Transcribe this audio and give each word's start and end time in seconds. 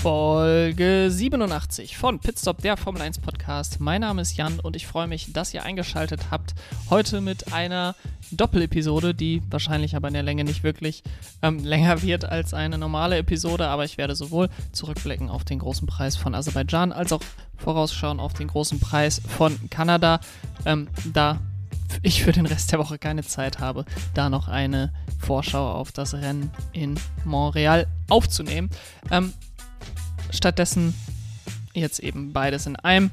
Folge 0.00 1.10
87 1.10 1.98
von 1.98 2.20
Pitstop, 2.20 2.62
der 2.62 2.78
Formel 2.78 3.02
1 3.02 3.18
Podcast. 3.18 3.80
Mein 3.80 4.00
Name 4.00 4.22
ist 4.22 4.34
Jan 4.34 4.58
und 4.58 4.74
ich 4.74 4.86
freue 4.86 5.06
mich, 5.06 5.34
dass 5.34 5.52
ihr 5.52 5.62
eingeschaltet 5.62 6.30
habt. 6.30 6.54
Heute 6.88 7.20
mit 7.20 7.52
einer 7.52 7.94
Doppelepisode, 8.30 9.14
die 9.14 9.42
wahrscheinlich 9.50 9.96
aber 9.96 10.08
in 10.08 10.14
der 10.14 10.22
Länge 10.22 10.44
nicht 10.44 10.62
wirklich 10.62 11.02
ähm, 11.42 11.58
länger 11.64 12.00
wird 12.00 12.24
als 12.24 12.54
eine 12.54 12.78
normale 12.78 13.18
Episode, 13.18 13.68
aber 13.68 13.84
ich 13.84 13.98
werde 13.98 14.14
sowohl 14.14 14.48
zurückblicken 14.72 15.28
auf 15.28 15.44
den 15.44 15.58
großen 15.58 15.86
Preis 15.86 16.16
von 16.16 16.34
Aserbaidschan 16.34 16.92
als 16.92 17.12
auch 17.12 17.20
vorausschauen 17.58 18.20
auf 18.20 18.32
den 18.32 18.48
großen 18.48 18.80
Preis 18.80 19.20
von 19.36 19.68
Kanada. 19.68 20.20
Ähm, 20.64 20.88
da 21.12 21.40
ich 22.00 22.22
für 22.22 22.32
den 22.32 22.46
Rest 22.46 22.72
der 22.72 22.78
Woche 22.78 22.96
keine 22.96 23.22
Zeit 23.22 23.58
habe, 23.58 23.84
da 24.14 24.30
noch 24.30 24.48
eine 24.48 24.94
Vorschau 25.18 25.72
auf 25.72 25.92
das 25.92 26.14
Rennen 26.14 26.50
in 26.72 26.98
Montreal 27.26 27.86
aufzunehmen. 28.08 28.70
Ähm, 29.10 29.34
stattdessen 30.30 30.94
jetzt 31.74 32.00
eben 32.00 32.32
beides 32.32 32.66
in 32.66 32.76
einem. 32.76 33.10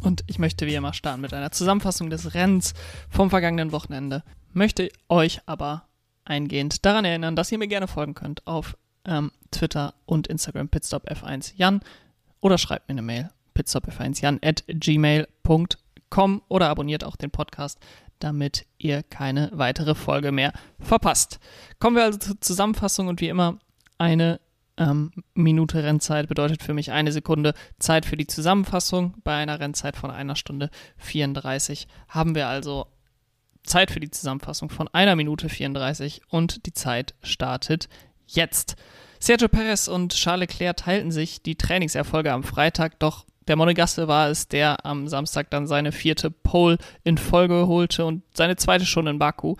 Und 0.00 0.24
ich 0.26 0.38
möchte 0.38 0.66
wie 0.66 0.74
immer 0.74 0.94
starten 0.94 1.20
mit 1.20 1.34
einer 1.34 1.52
Zusammenfassung 1.52 2.10
des 2.10 2.34
Rennens 2.34 2.74
vom 3.10 3.30
vergangenen 3.30 3.72
Wochenende. 3.72 4.22
Möchte 4.52 4.90
euch 5.08 5.40
aber 5.46 5.84
eingehend 6.24 6.84
daran 6.84 7.04
erinnern, 7.04 7.36
dass 7.36 7.52
ihr 7.52 7.58
mir 7.58 7.68
gerne 7.68 7.88
folgen 7.88 8.14
könnt 8.14 8.46
auf 8.46 8.76
ähm, 9.04 9.32
Twitter 9.50 9.94
und 10.06 10.26
Instagram 10.28 10.68
pitstopf1jan 10.68 11.80
oder 12.40 12.58
schreibt 12.58 12.88
mir 12.88 12.94
eine 12.94 13.02
Mail 13.02 13.30
pitstopf1jan 13.54 14.44
at 14.46 14.64
gmail.com 14.66 16.42
oder 16.48 16.68
abonniert 16.68 17.04
auch 17.04 17.16
den 17.16 17.30
Podcast, 17.30 17.78
damit 18.18 18.66
ihr 18.78 19.02
keine 19.02 19.50
weitere 19.52 19.94
Folge 19.94 20.32
mehr 20.32 20.52
verpasst. 20.80 21.40
Kommen 21.78 21.96
wir 21.96 22.04
also 22.04 22.18
zur 22.18 22.40
Zusammenfassung 22.40 23.08
und 23.08 23.20
wie 23.20 23.28
immer 23.28 23.58
eine 23.98 24.40
ähm, 24.76 25.12
Minute 25.34 25.82
Rennzeit 25.82 26.28
bedeutet 26.28 26.62
für 26.62 26.74
mich 26.74 26.90
eine 26.92 27.12
Sekunde 27.12 27.54
Zeit 27.78 28.06
für 28.06 28.16
die 28.16 28.26
Zusammenfassung. 28.26 29.14
Bei 29.24 29.36
einer 29.36 29.60
Rennzeit 29.60 29.96
von 29.96 30.10
einer 30.10 30.36
Stunde 30.36 30.70
34 30.98 31.86
haben 32.08 32.34
wir 32.34 32.48
also 32.48 32.86
Zeit 33.64 33.90
für 33.90 34.00
die 34.00 34.10
Zusammenfassung 34.10 34.70
von 34.70 34.88
einer 34.88 35.16
Minute 35.16 35.48
34 35.48 36.22
und 36.28 36.66
die 36.66 36.72
Zeit 36.72 37.14
startet 37.22 37.88
jetzt. 38.26 38.76
Sergio 39.20 39.48
Perez 39.48 39.88
und 39.88 40.14
Charles 40.14 40.48
Leclerc 40.48 40.76
teilten 40.78 41.12
sich 41.12 41.42
die 41.42 41.54
Trainingserfolge 41.54 42.32
am 42.32 42.42
Freitag, 42.42 42.98
doch 42.98 43.24
der 43.46 43.56
Monegasse 43.56 44.08
war 44.08 44.28
es, 44.28 44.48
der 44.48 44.84
am 44.86 45.08
Samstag 45.08 45.50
dann 45.50 45.66
seine 45.66 45.92
vierte 45.92 46.30
Pole 46.30 46.78
in 47.04 47.18
Folge 47.18 47.66
holte 47.66 48.04
und 48.04 48.22
seine 48.34 48.56
zweite 48.56 48.86
schon 48.86 49.06
in 49.06 49.18
Baku. 49.18 49.56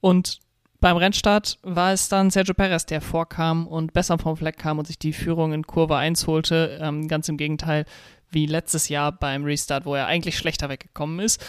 Und 0.00 0.40
beim 0.82 0.96
Rennstart 0.96 1.58
war 1.62 1.92
es 1.92 2.08
dann 2.08 2.30
Sergio 2.30 2.54
Perez, 2.54 2.84
der 2.84 3.00
vorkam 3.00 3.68
und 3.68 3.92
besser 3.92 4.18
vom 4.18 4.36
Fleck 4.36 4.58
kam 4.58 4.80
und 4.80 4.86
sich 4.86 4.98
die 4.98 5.12
Führung 5.12 5.52
in 5.52 5.64
Kurve 5.64 5.96
1 5.96 6.26
holte. 6.26 6.76
Ähm, 6.82 7.06
ganz 7.06 7.28
im 7.28 7.36
Gegenteil 7.36 7.86
wie 8.30 8.46
letztes 8.46 8.88
Jahr 8.88 9.12
beim 9.12 9.44
Restart, 9.44 9.86
wo 9.86 9.94
er 9.94 10.06
eigentlich 10.06 10.36
schlechter 10.36 10.68
weggekommen 10.68 11.20
ist. 11.20 11.40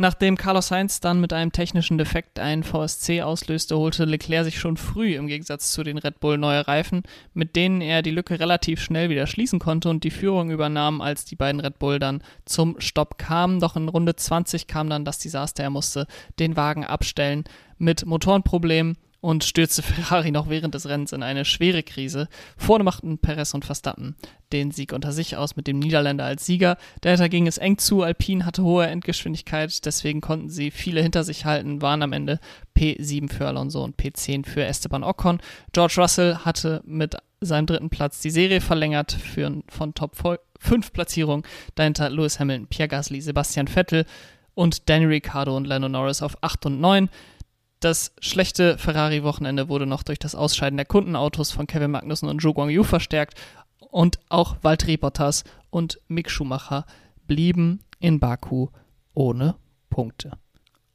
Nachdem 0.00 0.36
Carlos 0.36 0.68
Sainz 0.68 1.00
dann 1.00 1.20
mit 1.20 1.32
einem 1.32 1.50
technischen 1.50 1.98
Defekt 1.98 2.38
einen 2.38 2.62
VSC 2.62 3.22
auslöste, 3.22 3.76
holte 3.76 4.04
Leclerc 4.04 4.44
sich 4.44 4.60
schon 4.60 4.76
früh 4.76 5.16
im 5.16 5.26
Gegensatz 5.26 5.72
zu 5.72 5.82
den 5.82 5.98
Red 5.98 6.20
Bull 6.20 6.38
neue 6.38 6.68
Reifen, 6.68 7.02
mit 7.34 7.56
denen 7.56 7.80
er 7.80 8.02
die 8.02 8.12
Lücke 8.12 8.38
relativ 8.38 8.80
schnell 8.80 9.10
wieder 9.10 9.26
schließen 9.26 9.58
konnte 9.58 9.88
und 9.88 10.04
die 10.04 10.12
Führung 10.12 10.50
übernahm, 10.50 11.00
als 11.00 11.24
die 11.24 11.34
beiden 11.34 11.60
Red 11.60 11.80
Bull 11.80 11.98
dann 11.98 12.22
zum 12.44 12.78
Stopp 12.78 13.18
kamen. 13.18 13.58
Doch 13.58 13.74
in 13.74 13.88
Runde 13.88 14.14
20 14.14 14.68
kam 14.68 14.88
dann 14.88 15.04
das 15.04 15.18
Desaster, 15.18 15.64
er 15.64 15.70
musste 15.70 16.06
den 16.38 16.56
Wagen 16.56 16.84
abstellen 16.84 17.42
mit 17.78 18.06
Motorenproblemen 18.06 18.96
und 19.20 19.44
stürzte 19.44 19.82
Ferrari 19.82 20.30
noch 20.30 20.48
während 20.48 20.74
des 20.74 20.88
Rennens 20.88 21.12
in 21.12 21.22
eine 21.22 21.44
schwere 21.44 21.82
Krise. 21.82 22.28
Vorne 22.56 22.84
machten 22.84 23.18
Perez 23.18 23.54
und 23.54 23.64
Verstappen 23.64 24.16
den 24.52 24.70
Sieg 24.70 24.92
unter 24.92 25.12
sich 25.12 25.36
aus 25.36 25.56
mit 25.56 25.66
dem 25.66 25.78
Niederländer 25.78 26.24
als 26.24 26.46
Sieger. 26.46 26.78
Dahinter 27.00 27.28
ging 27.28 27.46
es 27.46 27.58
eng 27.58 27.78
zu. 27.78 28.02
Alpine 28.02 28.46
hatte 28.46 28.62
hohe 28.62 28.86
Endgeschwindigkeit, 28.86 29.84
deswegen 29.84 30.20
konnten 30.20 30.48
sie 30.48 30.70
viele 30.70 31.02
hinter 31.02 31.24
sich 31.24 31.44
halten, 31.44 31.82
waren 31.82 32.02
am 32.02 32.12
Ende 32.12 32.40
P7 32.76 33.30
für 33.30 33.46
Alonso 33.46 33.82
und 33.82 33.96
P10 33.96 34.46
für 34.46 34.64
Esteban 34.64 35.04
Ocon. 35.04 35.40
George 35.72 35.94
Russell 35.98 36.36
hatte 36.38 36.82
mit 36.86 37.16
seinem 37.40 37.66
dritten 37.66 37.90
Platz 37.90 38.20
die 38.20 38.30
Serie 38.30 38.60
verlängert 38.60 39.12
für, 39.12 39.62
von 39.68 39.94
Top 39.94 40.16
5 40.60 40.92
Platzierungen. 40.92 41.44
Dahinter 41.74 42.10
Lewis 42.10 42.40
Hamilton, 42.40 42.66
Pierre 42.68 42.88
Gasly, 42.88 43.20
Sebastian 43.20 43.68
Vettel 43.68 44.06
und 44.54 44.88
Danny 44.88 45.04
Ricciardo 45.04 45.56
und 45.56 45.66
Lando 45.66 45.88
Norris 45.88 46.22
auf 46.22 46.42
8 46.42 46.66
und 46.66 46.80
9. 46.80 47.08
Das 47.80 48.12
schlechte 48.20 48.76
Ferrari-Wochenende 48.76 49.68
wurde 49.68 49.86
noch 49.86 50.02
durch 50.02 50.18
das 50.18 50.34
Ausscheiden 50.34 50.76
der 50.76 50.86
Kundenautos 50.86 51.52
von 51.52 51.68
Kevin 51.68 51.92
Magnussen 51.92 52.28
und 52.28 52.42
Zhou 52.42 52.52
Guangyu 52.52 52.82
verstärkt 52.82 53.38
und 53.78 54.18
auch 54.28 54.56
Valtteri 54.62 54.96
Bottas 54.96 55.44
und 55.70 56.00
Mick 56.08 56.30
Schumacher 56.30 56.86
blieben 57.28 57.80
in 58.00 58.18
Baku 58.18 58.68
ohne 59.14 59.54
Punkte. 59.90 60.32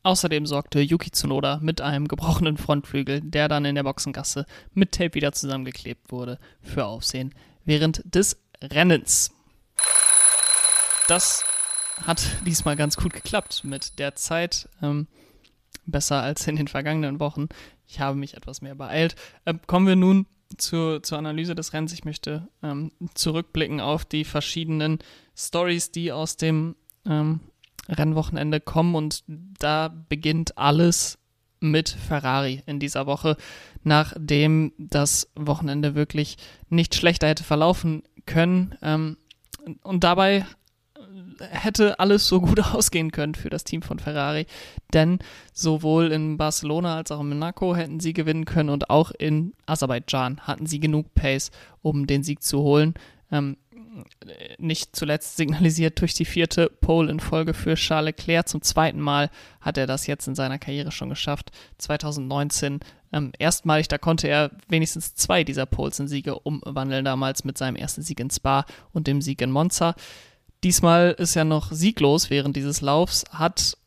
Außerdem 0.04 0.46
sorgte 0.46 0.82
Yuki 0.82 1.12
Tsunoda 1.12 1.60
mit 1.62 1.80
einem 1.80 2.10
gebrochenen 2.10 2.58
Frontflügel, 2.58 3.22
der 3.22 3.48
dann 3.48 3.64
in 3.64 3.76
der 3.76 3.84
Boxengasse 3.84 4.46
mit 4.74 4.92
Tape 4.92 5.14
wieder 5.14 5.32
zusammengeklebt 5.32 6.12
wurde, 6.12 6.38
für 6.62 6.86
Aufsehen 6.86 7.34
während 7.64 8.04
des 8.14 8.38
Rennens. 8.62 9.32
Das 11.08 11.46
hat 12.06 12.26
diesmal 12.46 12.76
ganz 12.76 12.98
gut 12.98 13.14
geklappt 13.14 13.64
mit 13.64 13.98
der 14.00 14.16
Zeit. 14.16 14.68
Ähm, 14.82 15.08
besser 15.86 16.22
als 16.22 16.48
in 16.48 16.56
den 16.56 16.68
vergangenen 16.68 17.20
Wochen. 17.20 17.48
Ich 17.88 18.00
habe 18.00 18.18
mich 18.18 18.36
etwas 18.36 18.62
mehr 18.62 18.76
beeilt. 18.76 19.16
Äh, 19.46 19.56
kommen 19.68 19.88
wir 19.88 19.96
nun 19.96 20.26
zu, 20.58 21.00
zur 21.02 21.18
Analyse 21.18 21.56
des 21.56 21.74
Rennens. 21.74 21.94
Ich 21.94 22.06
möchte 22.06 22.48
ähm, 22.62 22.92
zurückblicken 23.14 23.80
auf 23.82 24.06
die 24.06 24.24
verschiedenen 24.24 25.00
Stories, 25.36 25.92
die 25.92 26.12
aus 26.12 26.38
dem 26.38 26.76
ähm, 27.06 27.40
Rennwochenende 27.90 28.60
kommen. 28.60 28.96
Und 28.96 29.24
da 29.28 29.94
beginnt 30.10 30.58
alles 30.58 31.18
mit 31.60 31.90
Ferrari 31.90 32.62
in 32.66 32.80
dieser 32.80 33.06
Woche, 33.06 33.38
nachdem 33.84 34.74
das 34.78 35.32
Wochenende 35.36 35.96
wirklich 35.96 36.38
nicht 36.70 36.96
schlechter 36.96 37.28
hätte 37.28 37.44
verlaufen 37.44 38.04
können. 38.26 38.76
Ähm, 38.82 39.18
und 39.82 40.04
dabei 40.04 40.46
hätte 41.40 42.00
alles 42.00 42.28
so 42.28 42.42
gut 42.42 42.60
ausgehen 42.74 43.12
können 43.12 43.36
für 43.36 43.50
das 43.50 43.64
Team 43.64 43.82
von 43.82 44.00
Ferrari, 44.00 44.46
denn 44.94 45.20
sowohl 45.54 46.12
in 46.12 46.38
Barcelona 46.38 46.98
als 46.98 47.12
auch 47.12 47.22
in 47.22 47.30
Monaco 47.30 47.76
hätten 47.76 48.00
sie 48.00 48.14
gewinnen 48.14 48.46
können 48.46 48.70
und 48.70 48.90
auch 48.90 49.12
in 49.12 49.54
Aserbaidschan 49.66 50.42
hatten 50.42 50.66
sie 50.66 50.80
genug 50.80 51.14
Pace, 51.16 51.52
um 51.82 52.08
den 52.08 52.24
Sieg 52.24 52.44
zu 52.44 52.60
holen. 52.60 52.94
Ähm, 53.32 53.58
nicht 54.58 54.96
zuletzt 54.96 55.38
signalisiert 55.38 56.02
durch 56.02 56.14
die 56.14 56.26
vierte 56.26 56.70
Pole 56.82 57.12
in 57.12 57.20
Folge 57.20 57.54
für 57.54 57.76
Charles 57.76 58.16
Leclerc. 58.18 58.48
Zum 58.48 58.62
zweiten 58.62 59.00
Mal 59.00 59.30
hat 59.62 59.78
er 59.78 59.88
das 59.88 60.08
jetzt 60.08 60.28
in 60.28 60.36
seiner 60.36 60.58
Karriere 60.58 60.92
schon 60.92 61.10
geschafft. 61.10 61.52
2019 61.78 62.80
ähm, 63.12 63.32
erstmalig, 63.38 63.88
da 63.88 63.98
konnte 63.98 64.28
er 64.28 64.52
wenigstens 64.68 65.14
zwei 65.16 65.44
dieser 65.44 65.66
Poles 65.66 66.00
in 66.00 66.08
Siege 66.08 66.40
umwandeln, 66.40 67.06
damals 67.06 67.44
mit 67.44 67.58
seinem 67.58 67.76
ersten 67.76 68.02
Sieg 68.02 68.20
in 68.20 68.32
Spa 68.32 68.66
und 68.92 69.08
dem 69.08 69.22
Sieg 69.22 69.42
in 69.42 69.52
Monza. 69.52 69.96
Diesmal 70.64 71.12
ist 71.18 71.36
er 71.36 71.44
noch 71.44 71.72
sieglos 71.72 72.30
während 72.30 72.56
dieses 72.56 72.82
Laufs, 72.82 73.26
hat 73.32 73.78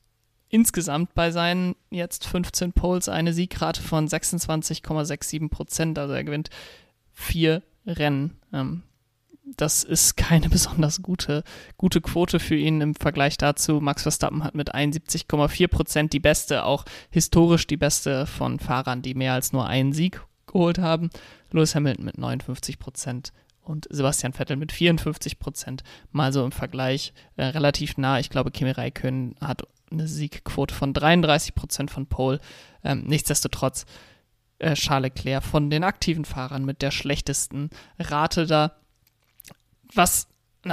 insgesamt 0.48 1.14
bei 1.14 1.30
seinen 1.30 1.74
jetzt 1.90 2.26
15 2.26 2.72
Poles 2.72 3.08
eine 3.08 3.32
Siegrate 3.32 3.82
von 3.82 4.06
26,67 4.06 5.48
Prozent. 5.48 5.98
Also 5.98 6.14
er 6.14 6.24
gewinnt 6.24 6.50
vier 7.12 7.62
Rennen. 7.86 8.38
Ähm, 8.52 8.82
das 9.56 9.84
ist 9.84 10.16
keine 10.16 10.48
besonders 10.50 11.02
gute, 11.02 11.44
gute 11.78 12.00
Quote 12.00 12.38
für 12.38 12.56
ihn 12.56 12.80
im 12.80 12.94
Vergleich 12.94 13.38
dazu. 13.38 13.80
Max 13.80 14.02
Verstappen 14.02 14.44
hat 14.44 14.54
mit 14.54 14.74
71,4 14.74 15.68
Prozent 15.68 16.12
die 16.12 16.20
beste, 16.20 16.64
auch 16.64 16.84
historisch 17.10 17.66
die 17.66 17.76
beste 17.76 18.26
von 18.26 18.58
Fahrern, 18.58 19.02
die 19.02 19.14
mehr 19.14 19.32
als 19.32 19.52
nur 19.52 19.66
einen 19.66 19.92
Sieg 19.92 20.20
geholt 20.46 20.78
haben. 20.78 21.10
Lewis 21.50 21.74
Hamilton 21.74 22.04
mit 22.04 22.18
59 22.18 22.78
Prozent 22.78 23.32
und 23.66 23.86
Sebastian 23.90 24.32
Vettel 24.32 24.56
mit 24.56 24.72
54 24.72 25.38
Prozent. 25.38 25.82
Mal 26.12 26.32
so 26.32 26.44
im 26.44 26.52
Vergleich 26.52 27.12
äh, 27.36 27.44
relativ 27.44 27.96
nah. 27.98 28.18
Ich 28.18 28.30
glaube, 28.30 28.50
Kimi 28.50 28.70
Räikkönen 28.70 29.34
hat 29.40 29.62
eine 29.90 30.08
Siegquote 30.08 30.74
von 30.74 30.92
33 30.92 31.54
Prozent 31.54 31.90
von 31.90 32.06
Pole. 32.06 32.40
Ähm, 32.84 33.04
nichtsdestotrotz 33.06 33.86
äh, 34.58 34.74
Charles 34.74 35.12
Leclerc 35.14 35.44
von 35.44 35.70
den 35.70 35.84
aktiven 35.84 36.24
Fahrern 36.24 36.64
mit 36.64 36.82
der 36.82 36.90
schlechtesten 36.90 37.70
Rate 37.98 38.46
da. 38.46 38.76
Was 39.94 40.28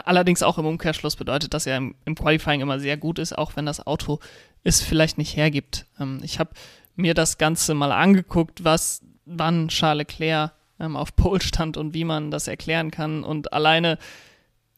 allerdings 0.06 0.44
auch 0.44 0.58
im 0.58 0.66
Umkehrschluss 0.66 1.16
bedeutet, 1.16 1.54
dass 1.54 1.66
er 1.66 1.78
im, 1.78 1.96
im 2.06 2.16
Qualifying 2.16 2.62
immer 2.62 2.80
sehr 2.80 2.98
gut 2.98 3.20
ist, 3.20 3.38
auch 3.38 3.56
wenn 3.56 3.66
das 3.66 3.86
Auto 3.86 4.20
es 4.64 4.82
vielleicht 4.82 5.18
nicht 5.18 5.36
hergibt. 5.36 5.86
Ähm, 6.00 6.20
ich 6.24 6.40
habe 6.40 6.52
mir 6.96 7.14
das 7.14 7.38
Ganze 7.38 7.74
mal 7.74 7.92
angeguckt, 7.92 8.64
was 8.64 9.02
wann 9.26 9.68
Charles 9.70 10.08
Leclerc 10.08 10.54
ähm, 10.80 10.96
auf 10.96 11.16
Pole 11.16 11.42
stand 11.42 11.78
und 11.78 11.94
wie 11.94 12.04
man 12.04 12.32
das 12.32 12.48
erklären 12.48 12.92
kann. 12.92 13.24
Und 13.24 13.54
alleine 13.54 13.98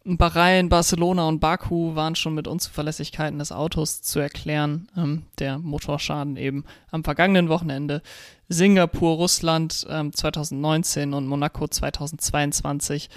Bahrain, 0.08 0.70
Barcelona 0.70 1.28
und 1.28 1.40
Baku 1.40 1.96
waren 1.96 2.16
schon 2.16 2.36
mit 2.36 2.48
Unzuverlässigkeiten 2.48 3.40
des 3.40 3.52
Autos 3.52 4.04
zu 4.04 4.20
erklären. 4.20 4.88
Ähm, 4.96 5.24
der 5.40 5.58
Motorschaden 5.58 6.38
eben 6.38 6.64
am 6.92 7.04
vergangenen 7.04 7.50
Wochenende. 7.50 8.04
Singapur, 8.48 9.16
Russland 9.16 9.86
ähm, 9.90 10.14
2019 10.14 11.14
und 11.14 11.26
Monaco 11.26 11.68
2022 11.68 13.10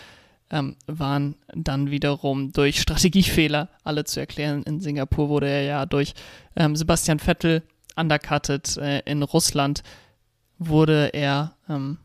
ähm, 0.50 0.76
waren 0.86 1.36
dann 1.54 1.90
wiederum 1.90 2.52
durch 2.52 2.80
Strategiefehler 2.80 3.68
alle 3.84 4.04
zu 4.04 4.20
erklären. 4.20 4.62
In 4.62 4.80
Singapur 4.80 5.28
wurde 5.28 5.48
er 5.48 5.62
ja 5.62 5.84
durch 5.84 6.14
ähm, 6.56 6.74
Sebastian 6.74 7.18
Vettel 7.18 7.62
undercutted. 7.96 8.78
Äh, 8.78 9.00
in 9.00 9.22
Russland 9.22 9.82
wurde 10.58 11.10
er 11.12 11.54
ähm, 11.68 11.98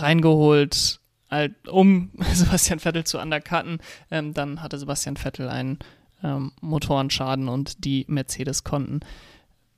reingeholt, 0.00 1.00
halt, 1.30 1.68
um 1.68 2.10
Sebastian 2.32 2.80
Vettel 2.80 3.04
zu 3.04 3.18
undercutten. 3.18 3.78
Ähm, 4.10 4.34
dann 4.34 4.62
hatte 4.62 4.78
Sebastian 4.78 5.16
Vettel 5.16 5.48
einen 5.48 5.78
ähm, 6.22 6.52
Motorenschaden 6.60 7.48
und 7.48 7.84
die 7.84 8.04
Mercedes 8.08 8.64
konnten 8.64 9.00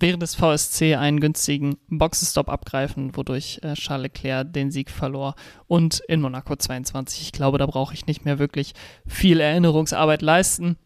während 0.00 0.22
des 0.22 0.34
VSC 0.34 0.94
einen 0.94 1.20
günstigen 1.20 1.76
Boxenstopp 1.88 2.48
abgreifen, 2.48 3.16
wodurch 3.16 3.60
äh, 3.62 3.74
Charles 3.74 4.04
Leclerc 4.04 4.52
den 4.52 4.70
Sieg 4.70 4.90
verlor. 4.90 5.34
Und 5.66 6.00
in 6.08 6.20
Monaco 6.20 6.54
22, 6.54 7.22
ich 7.22 7.32
glaube, 7.32 7.58
da 7.58 7.66
brauche 7.66 7.94
ich 7.94 8.06
nicht 8.06 8.24
mehr 8.24 8.38
wirklich 8.38 8.74
viel 9.06 9.40
Erinnerungsarbeit 9.40 10.22
leisten. 10.22 10.76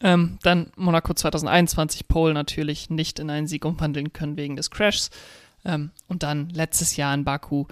Ähm, 0.00 0.38
dann 0.42 0.72
Monaco 0.76 1.12
2021, 1.12 2.08
Pole 2.08 2.32
natürlich 2.32 2.88
nicht 2.90 3.18
in 3.18 3.30
einen 3.30 3.46
Sieg 3.46 3.64
umwandeln 3.64 4.12
können 4.12 4.36
wegen 4.36 4.56
des 4.56 4.70
Crashs. 4.70 5.10
Ähm, 5.64 5.90
und 6.08 6.22
dann 6.22 6.48
letztes 6.48 6.96
Jahr 6.96 7.14
in 7.14 7.24
Baku 7.24 7.66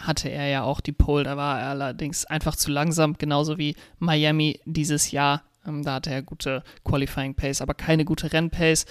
hatte 0.00 0.28
er 0.28 0.48
ja 0.48 0.62
auch 0.62 0.80
die 0.80 0.92
Pole, 0.92 1.24
da 1.24 1.36
war 1.36 1.60
er 1.60 1.68
allerdings 1.68 2.24
einfach 2.26 2.56
zu 2.56 2.70
langsam, 2.70 3.16
genauso 3.18 3.58
wie 3.58 3.76
Miami 3.98 4.60
dieses 4.64 5.10
Jahr. 5.10 5.42
Ähm, 5.66 5.82
da 5.82 5.94
hatte 5.94 6.10
er 6.10 6.22
gute 6.22 6.62
Qualifying 6.84 7.34
Pace, 7.34 7.60
aber 7.60 7.74
keine 7.74 8.04
gute 8.04 8.32
Rennpace. 8.32 8.86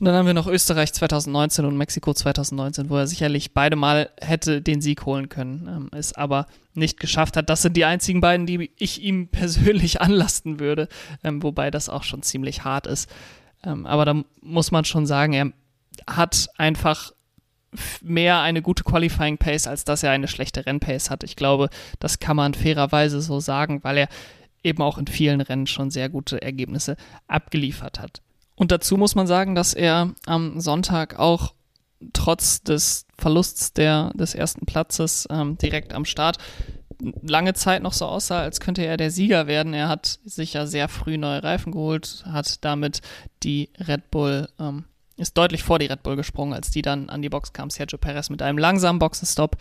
Und 0.00 0.06
dann 0.06 0.16
haben 0.16 0.26
wir 0.26 0.34
noch 0.34 0.48
Österreich 0.48 0.92
2019 0.92 1.64
und 1.64 1.76
Mexiko 1.76 2.12
2019, 2.12 2.90
wo 2.90 2.96
er 2.96 3.06
sicherlich 3.06 3.54
beide 3.54 3.76
Mal 3.76 4.10
hätte 4.20 4.60
den 4.60 4.80
Sieg 4.80 5.06
holen 5.06 5.28
können, 5.28 5.68
ähm, 5.68 5.90
es 5.96 6.12
aber 6.14 6.46
nicht 6.74 6.98
geschafft 6.98 7.36
hat. 7.36 7.48
Das 7.48 7.62
sind 7.62 7.76
die 7.76 7.84
einzigen 7.84 8.20
beiden, 8.20 8.46
die 8.46 8.70
ich 8.76 9.02
ihm 9.02 9.28
persönlich 9.30 10.00
anlasten 10.00 10.58
würde, 10.58 10.88
ähm, 11.22 11.42
wobei 11.42 11.70
das 11.70 11.88
auch 11.88 12.02
schon 12.02 12.22
ziemlich 12.22 12.64
hart 12.64 12.88
ist. 12.88 13.08
Ähm, 13.62 13.86
aber 13.86 14.04
da 14.04 14.22
muss 14.40 14.72
man 14.72 14.84
schon 14.84 15.06
sagen, 15.06 15.32
er 15.32 15.52
hat 16.08 16.48
einfach 16.56 17.12
mehr 18.02 18.40
eine 18.40 18.62
gute 18.62 18.84
Qualifying 18.84 19.38
Pace, 19.38 19.66
als 19.66 19.84
dass 19.84 20.02
er 20.02 20.10
eine 20.10 20.28
schlechte 20.28 20.66
Rennpace 20.66 21.10
hat. 21.10 21.24
Ich 21.24 21.36
glaube, 21.36 21.68
das 22.00 22.18
kann 22.18 22.36
man 22.36 22.54
fairerweise 22.54 23.20
so 23.20 23.40
sagen, 23.40 23.82
weil 23.82 23.98
er 23.98 24.08
eben 24.62 24.82
auch 24.82 24.98
in 24.98 25.06
vielen 25.06 25.40
Rennen 25.40 25.66
schon 25.66 25.90
sehr 25.90 26.08
gute 26.08 26.40
Ergebnisse 26.40 26.96
abgeliefert 27.26 28.00
hat. 28.00 28.22
Und 28.56 28.70
dazu 28.70 28.96
muss 28.96 29.14
man 29.14 29.26
sagen, 29.26 29.54
dass 29.54 29.74
er 29.74 30.14
am 30.26 30.60
Sonntag 30.60 31.18
auch 31.18 31.54
trotz 32.12 32.62
des 32.62 33.06
Verlusts 33.16 33.72
der, 33.72 34.10
des 34.14 34.34
ersten 34.34 34.66
Platzes 34.66 35.26
ähm, 35.30 35.58
direkt 35.58 35.92
am 35.92 36.04
Start 36.04 36.38
lange 37.22 37.54
Zeit 37.54 37.82
noch 37.82 37.92
so 37.92 38.06
aussah, 38.06 38.40
als 38.40 38.60
könnte 38.60 38.84
er 38.84 38.96
der 38.96 39.10
Sieger 39.10 39.46
werden. 39.46 39.74
Er 39.74 39.88
hat 39.88 40.18
sich 40.24 40.54
ja 40.54 40.66
sehr 40.66 40.88
früh 40.88 41.18
neue 41.18 41.42
Reifen 41.42 41.72
geholt, 41.72 42.24
hat 42.26 42.64
damit 42.64 43.00
die 43.42 43.70
Red 43.78 44.10
Bull, 44.10 44.48
ähm, 44.58 44.84
ist 45.16 45.36
deutlich 45.38 45.62
vor 45.62 45.78
die 45.78 45.86
Red 45.86 46.02
Bull 46.02 46.16
gesprungen, 46.16 46.54
als 46.54 46.70
die 46.70 46.82
dann 46.82 47.08
an 47.08 47.22
die 47.22 47.28
Box 47.28 47.52
kam. 47.52 47.70
Sergio 47.70 47.98
Perez 47.98 48.30
mit 48.30 48.42
einem 48.42 48.58
langsamen 48.58 48.98
Boxenstopp. 48.98 49.56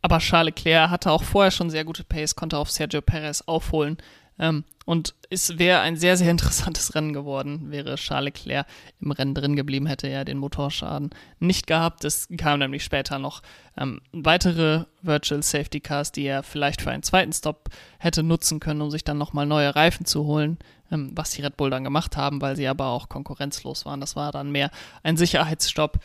Aber 0.00 0.18
Charles 0.18 0.54
Leclerc 0.56 0.90
hatte 0.90 1.12
auch 1.12 1.22
vorher 1.22 1.52
schon 1.52 1.70
sehr 1.70 1.84
gute 1.84 2.02
Pace, 2.02 2.34
konnte 2.34 2.58
auf 2.58 2.70
Sergio 2.70 3.00
Perez 3.00 3.42
aufholen. 3.46 3.98
Ähm, 4.38 4.64
und 4.84 5.14
es 5.30 5.58
wäre 5.58 5.80
ein 5.80 5.96
sehr, 5.96 6.16
sehr 6.16 6.30
interessantes 6.30 6.94
Rennen 6.94 7.12
geworden, 7.12 7.70
wäre 7.70 7.94
Charles 7.96 8.24
Leclerc 8.24 8.66
im 9.00 9.10
Rennen 9.12 9.34
drin 9.34 9.56
geblieben, 9.56 9.86
hätte 9.86 10.08
er 10.08 10.24
den 10.24 10.38
Motorschaden 10.38 11.10
nicht 11.38 11.66
gehabt. 11.66 12.04
Es 12.04 12.28
kamen 12.36 12.60
nämlich 12.60 12.84
später 12.84 13.18
noch 13.18 13.42
ähm, 13.76 14.00
weitere 14.12 14.84
Virtual 15.02 15.42
Safety 15.42 15.80
Cars, 15.80 16.12
die 16.12 16.24
er 16.24 16.42
vielleicht 16.42 16.82
für 16.82 16.90
einen 16.90 17.02
zweiten 17.02 17.32
Stop 17.32 17.68
hätte 17.98 18.22
nutzen 18.22 18.60
können, 18.60 18.82
um 18.82 18.90
sich 18.90 19.04
dann 19.04 19.18
nochmal 19.18 19.46
neue 19.46 19.74
Reifen 19.74 20.06
zu 20.06 20.24
holen, 20.24 20.58
ähm, 20.90 21.12
was 21.14 21.30
die 21.30 21.42
Red 21.42 21.56
Bull 21.56 21.70
dann 21.70 21.84
gemacht 21.84 22.16
haben, 22.16 22.40
weil 22.40 22.56
sie 22.56 22.68
aber 22.68 22.86
auch 22.86 23.08
konkurrenzlos 23.08 23.86
waren. 23.86 24.00
Das 24.00 24.16
war 24.16 24.32
dann 24.32 24.50
mehr 24.50 24.70
ein 25.02 25.16
Sicherheitsstopp. 25.16 25.98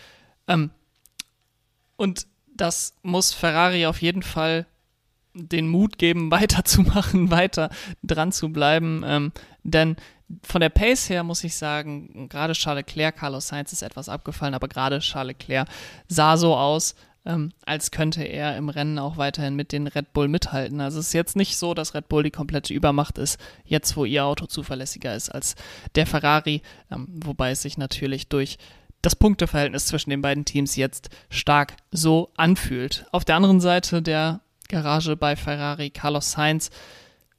Ähm, 0.48 0.72
und 1.96 2.28
das 2.56 2.96
muss 3.04 3.34
Ferrari 3.34 3.86
auf 3.86 4.02
jeden 4.02 4.24
Fall 4.24 4.66
den 5.38 5.68
Mut 5.68 5.98
geben, 5.98 6.32
weiterzumachen, 6.32 7.32
weiter 7.32 7.70
dran 8.04 8.32
zu 8.32 8.50
bleiben. 8.50 9.04
Ähm, 9.06 9.32
denn 9.64 9.96
von 10.44 10.62
der 10.62 10.70
Pace 10.70 11.10
her 11.10 11.24
muss 11.24 11.44
ich 11.44 11.56
sagen, 11.56 12.28
gerade 12.30 12.54
Charles 12.54 12.86
Leclerc, 12.86 13.16
Carlos 13.18 13.48
Sainz 13.48 13.72
ist 13.72 13.82
etwas 13.82 14.10
abgefallen, 14.10 14.54
aber 14.54 14.68
gerade 14.68 15.00
Charles 15.00 15.38
Leclerc 15.40 15.70
sah 16.08 16.36
so 16.36 16.56
aus, 16.56 16.96
ähm, 17.26 17.52
als 17.66 17.92
könnte 17.92 18.24
er 18.24 18.58
im 18.58 18.70
Rennen 18.70 19.00
auch 19.00 19.18
weiterhin 19.18 19.56
mit 19.56 19.72
den 19.72 19.88
Red 19.88 20.14
Bull 20.14 20.28
mithalten. 20.28 20.82
Also 20.82 21.00
es 21.00 21.08
ist 21.08 21.14
jetzt 21.14 21.36
nicht 21.36 21.58
so, 21.58 21.74
dass 21.74 21.94
Red 21.94 22.08
Bull 22.08 22.24
die 22.24 22.32
komplette 22.32 22.74
Übermacht 22.74 23.18
ist, 23.18 23.40
jetzt 23.66 23.96
wo 23.98 24.06
ihr 24.06 24.26
Auto 24.26 24.46
zuverlässiger 24.48 25.16
ist 25.16 25.30
als 25.30 25.56
der 25.96 26.08
Ferrari, 26.08 26.62
ähm, 26.92 27.08
wobei 27.24 27.52
es 27.52 27.62
sich 27.62 27.78
natürlich 27.78 28.28
durch 28.28 28.58
das 29.02 29.16
Punkteverhältnis 29.16 29.86
zwischen 29.86 30.10
den 30.10 30.22
beiden 30.22 30.46
Teams 30.46 30.76
jetzt 30.76 31.10
stark 31.30 31.76
so 31.92 32.32
anfühlt. 32.36 33.06
Auf 33.12 33.26
der 33.26 33.36
anderen 33.36 33.60
Seite 33.60 34.02
der 34.02 34.42
Garage 34.68 35.16
bei 35.16 35.36
Ferrari, 35.36 35.90
Carlos 35.90 36.32
Sainz. 36.32 36.70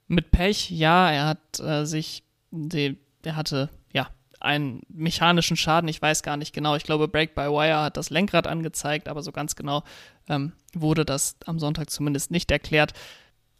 Mit 0.07 0.31
Pech, 0.31 0.71
ja, 0.71 1.11
er 1.11 1.27
hat 1.27 1.61
äh, 1.61 1.85
sich, 1.85 2.23
die, 2.51 2.97
er 3.23 3.37
hatte 3.37 3.69
ja 3.93 4.09
einen 4.41 4.83
mechanischen 4.89 5.57
Schaden, 5.57 5.89
ich 5.89 6.01
weiß 6.01 6.23
gar 6.23 6.37
nicht 6.37 6.55
genau. 6.55 6.77
Ich 6.77 6.85
glaube, 6.85 7.09
Break 7.09 7.35
by 7.35 7.43
Wire 7.43 7.83
hat 7.83 7.97
das 7.97 8.11
Lenkrad 8.11 8.47
angezeigt, 8.47 9.09
aber 9.09 9.23
so 9.23 9.33
ganz 9.33 9.57
genau 9.57 9.83
ähm, 10.29 10.53
wurde 10.73 11.05
das 11.05 11.37
am 11.45 11.59
Sonntag 11.59 11.91
zumindest 11.91 12.31
nicht 12.31 12.51
erklärt. 12.51 12.93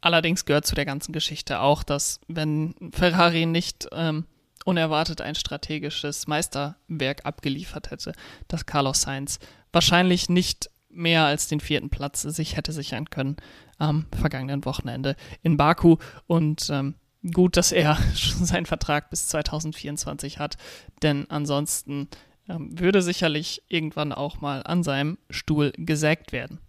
Allerdings 0.01 0.45
gehört 0.45 0.67
zu 0.67 0.75
der 0.75 0.85
ganzen 0.85 1.13
Geschichte 1.13 1.61
auch, 1.61 1.83
dass 1.83 2.21
wenn 2.29 2.75
Ferrari 2.93 3.47
nicht 3.47 3.89
ähm, 3.93 4.27
unerwartet 4.65 5.21
ein 5.21 5.35
strategisches 5.35 6.27
Meisterwerk 6.27 7.27
abgeliefert 7.27 7.91
hätte, 7.91 8.13
dass 8.47 8.67
Carlos 8.67 9.03
Sainz 9.03 9.39
wahrscheinlich 9.73 10.29
nicht 10.29 10.71
mehr 10.99 11.25
als 11.25 11.49
den 11.49 11.61
vierten 11.61 11.89
Platz 11.89 12.23
sich 12.23 12.57
hätte 12.57 12.73
sichern 12.73 13.09
können 13.09 13.37
am 13.79 14.07
vergangenen 14.15 14.65
Wochenende 14.65 15.17
in 15.43 15.57
Baku. 15.57 15.97
Und 16.27 16.69
ähm, 16.71 16.97
gut, 17.33 17.57
dass 17.57 17.73
er 17.73 17.97
schon 18.15 18.45
seinen 18.45 18.67
Vertrag 18.67 19.11
bis 19.11 19.29
2024 19.29 20.39
hat, 20.39 20.57
denn 21.03 21.27
ansonsten 21.31 22.09
ähm, 22.49 22.79
würde 22.79 23.03
sicherlich 23.03 23.63
irgendwann 23.69 24.13
auch 24.13 24.41
mal 24.41 24.63
an 24.63 24.83
seinem 24.83 25.19
Stuhl 25.31 25.73
gesägt 25.77 26.33
werden. 26.33 26.61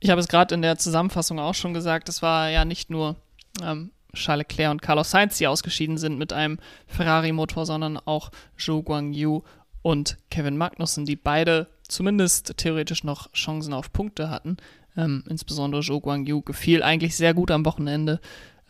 Ich 0.00 0.10
habe 0.10 0.20
es 0.20 0.28
gerade 0.28 0.54
in 0.54 0.62
der 0.62 0.78
Zusammenfassung 0.78 1.38
auch 1.38 1.54
schon 1.54 1.74
gesagt, 1.74 2.08
es 2.08 2.22
war 2.22 2.50
ja 2.50 2.64
nicht 2.64 2.90
nur 2.90 3.16
ähm, 3.62 3.90
Charles 4.14 4.46
Leclerc 4.48 4.70
und 4.70 4.82
Carlos 4.82 5.10
Sainz, 5.10 5.38
die 5.38 5.46
ausgeschieden 5.46 5.98
sind 5.98 6.18
mit 6.18 6.32
einem 6.32 6.58
Ferrari-Motor, 6.86 7.66
sondern 7.66 7.98
auch 7.98 8.30
Zhou 8.56 8.82
Guangyu 8.82 9.42
und 9.82 10.16
Kevin 10.30 10.56
Magnussen, 10.56 11.04
die 11.04 11.16
beide 11.16 11.68
zumindest 11.88 12.56
theoretisch 12.56 13.04
noch 13.04 13.32
Chancen 13.32 13.72
auf 13.72 13.92
Punkte 13.92 14.30
hatten. 14.30 14.56
Ähm, 14.96 15.24
insbesondere 15.28 15.82
Zhou 15.82 16.00
Guangyu 16.00 16.42
gefiel 16.42 16.82
eigentlich 16.82 17.16
sehr 17.16 17.34
gut 17.34 17.50
am 17.50 17.64
Wochenende, 17.64 18.20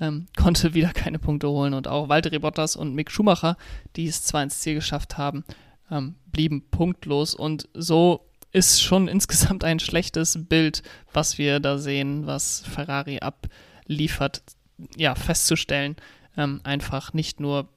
ähm, 0.01 0.27
konnte 0.37 0.75
wieder 0.75 0.93
keine 0.93 1.19
Punkte 1.19 1.49
holen 1.49 1.75
und 1.75 1.89
auch 1.89 2.09
Walter 2.09 2.37
Bottas 2.39 2.77
und 2.77 2.95
Mick 2.95 3.11
Schumacher, 3.11 3.57
die 3.97 4.07
es 4.07 4.23
zwar 4.23 4.43
ins 4.43 4.61
Ziel 4.61 4.75
geschafft 4.75 5.19
haben, 5.19 5.45
ähm, 5.91 6.17
blieben 6.33 6.63
punktlos 6.71 7.35
und 7.35 7.69
so 7.75 8.27
ist 8.53 8.83
schon 8.83 9.09
insgesamt 9.09 9.65
ein 9.65 9.79
schlechtes 9.79 10.39
Bild, 10.49 10.83
was 11.13 11.39
wir 11.39 11.61
da 11.61 11.79
sehen, 11.79 12.27
was 12.27 12.61
Ferrari 12.61 13.21
abliefert, 13.21 14.43
ja, 14.97 15.15
festzustellen. 15.15 15.97
Ähm, 16.37 16.61
einfach 16.65 17.15
nicht 17.15 17.41
nur, 17.41 17.69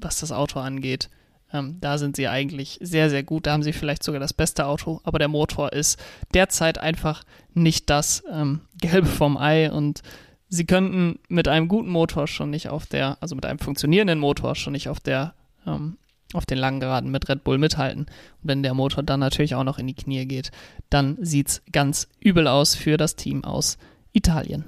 was 0.00 0.20
das 0.20 0.30
Auto 0.30 0.60
angeht, 0.60 1.10
ähm, 1.54 1.78
da 1.80 1.96
sind 1.98 2.16
sie 2.16 2.28
eigentlich 2.28 2.78
sehr, 2.82 3.08
sehr 3.08 3.22
gut. 3.22 3.46
Da 3.46 3.52
haben 3.52 3.62
sie 3.62 3.72
vielleicht 3.72 4.02
sogar 4.02 4.20
das 4.20 4.32
beste 4.32 4.66
Auto, 4.66 5.00
aber 5.04 5.18
der 5.18 5.28
Motor 5.28 5.72
ist 5.72 6.02
derzeit 6.34 6.78
einfach 6.78 7.24
nicht 7.54 7.88
das 7.88 8.24
ähm, 8.30 8.62
Gelbe 8.80 9.06
vom 9.06 9.38
Ei 9.38 9.70
und 9.70 10.02
sie 10.48 10.66
könnten 10.66 11.20
mit 11.28 11.46
einem 11.46 11.68
guten 11.68 11.88
Motor 11.90 12.26
schon 12.26 12.50
nicht 12.50 12.68
auf 12.68 12.86
der, 12.86 13.16
also 13.20 13.36
mit 13.36 13.46
einem 13.46 13.60
funktionierenden 13.60 14.18
Motor 14.18 14.56
schon 14.56 14.72
nicht 14.72 14.88
auf 14.88 14.98
der, 14.98 15.34
ähm, 15.64 15.96
auf 16.32 16.44
den 16.44 16.58
langen 16.58 16.80
Geraden 16.80 17.12
mit 17.12 17.28
Red 17.28 17.44
Bull 17.44 17.58
mithalten. 17.58 18.02
Und 18.02 18.08
wenn 18.42 18.64
der 18.64 18.74
Motor 18.74 19.04
dann 19.04 19.20
natürlich 19.20 19.54
auch 19.54 19.64
noch 19.64 19.78
in 19.78 19.86
die 19.86 19.94
Knie 19.94 20.26
geht, 20.26 20.50
dann 20.90 21.16
sieht 21.20 21.48
es 21.48 21.62
ganz 21.70 22.08
übel 22.18 22.48
aus 22.48 22.74
für 22.74 22.96
das 22.96 23.14
Team 23.14 23.44
aus 23.44 23.78
Italien. 24.12 24.64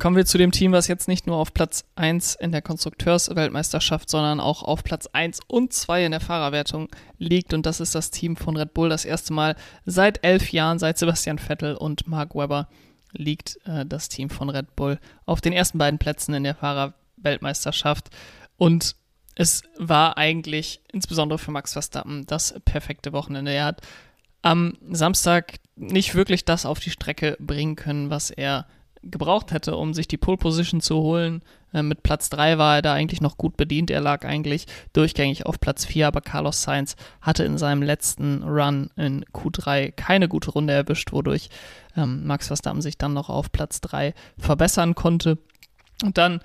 Kommen 0.00 0.14
wir 0.14 0.26
zu 0.26 0.38
dem 0.38 0.52
Team, 0.52 0.70
was 0.70 0.86
jetzt 0.86 1.08
nicht 1.08 1.26
nur 1.26 1.36
auf 1.36 1.52
Platz 1.52 1.84
1 1.96 2.36
in 2.36 2.52
der 2.52 2.62
Konstrukteursweltmeisterschaft, 2.62 4.08
sondern 4.08 4.38
auch 4.38 4.62
auf 4.62 4.84
Platz 4.84 5.08
1 5.08 5.40
und 5.48 5.72
2 5.72 6.04
in 6.04 6.12
der 6.12 6.20
Fahrerwertung 6.20 6.88
liegt. 7.18 7.52
Und 7.52 7.66
das 7.66 7.80
ist 7.80 7.96
das 7.96 8.12
Team 8.12 8.36
von 8.36 8.56
Red 8.56 8.74
Bull. 8.74 8.90
Das 8.90 9.04
erste 9.04 9.32
Mal 9.32 9.56
seit 9.86 10.24
elf 10.24 10.52
Jahren, 10.52 10.78
seit 10.78 10.98
Sebastian 10.98 11.40
Vettel 11.40 11.74
und 11.74 12.06
Mark 12.06 12.36
Webber, 12.36 12.68
liegt 13.12 13.58
äh, 13.64 13.84
das 13.84 14.08
Team 14.08 14.30
von 14.30 14.50
Red 14.50 14.76
Bull 14.76 15.00
auf 15.26 15.40
den 15.40 15.52
ersten 15.52 15.78
beiden 15.78 15.98
Plätzen 15.98 16.32
in 16.32 16.44
der 16.44 16.54
Fahrerweltmeisterschaft. 16.54 18.10
Und 18.56 18.94
es 19.34 19.62
war 19.78 20.16
eigentlich 20.16 20.80
insbesondere 20.92 21.40
für 21.40 21.50
Max 21.50 21.72
Verstappen 21.72 22.24
das 22.26 22.54
perfekte 22.64 23.12
Wochenende. 23.12 23.50
Er 23.50 23.64
hat 23.64 23.82
am 24.42 24.74
Samstag 24.92 25.58
nicht 25.74 26.14
wirklich 26.14 26.44
das 26.44 26.66
auf 26.66 26.78
die 26.78 26.90
Strecke 26.90 27.36
bringen 27.40 27.74
können, 27.74 28.10
was 28.10 28.30
er 28.30 28.68
gebraucht 29.02 29.52
hätte, 29.52 29.76
um 29.76 29.94
sich 29.94 30.08
die 30.08 30.16
Pole 30.16 30.36
Position 30.36 30.80
zu 30.80 30.96
holen. 30.96 31.42
Äh, 31.72 31.82
mit 31.82 32.02
Platz 32.02 32.30
3 32.30 32.58
war 32.58 32.76
er 32.76 32.82
da 32.82 32.94
eigentlich 32.94 33.20
noch 33.20 33.36
gut 33.36 33.56
bedient. 33.56 33.90
Er 33.90 34.00
lag 34.00 34.24
eigentlich 34.24 34.66
durchgängig 34.92 35.46
auf 35.46 35.60
Platz 35.60 35.84
4, 35.84 36.06
aber 36.08 36.20
Carlos 36.20 36.62
Sainz 36.62 36.96
hatte 37.20 37.44
in 37.44 37.58
seinem 37.58 37.82
letzten 37.82 38.42
Run 38.42 38.90
in 38.96 39.24
Q3 39.26 39.92
keine 39.92 40.28
gute 40.28 40.50
Runde 40.50 40.72
erwischt, 40.72 41.12
wodurch 41.12 41.48
ähm, 41.96 42.26
Max 42.26 42.48
Verstappen 42.48 42.82
sich 42.82 42.98
dann 42.98 43.14
noch 43.14 43.28
auf 43.28 43.52
Platz 43.52 43.80
3 43.80 44.14
verbessern 44.38 44.94
konnte. 44.94 45.38
Und 46.02 46.18
dann 46.18 46.40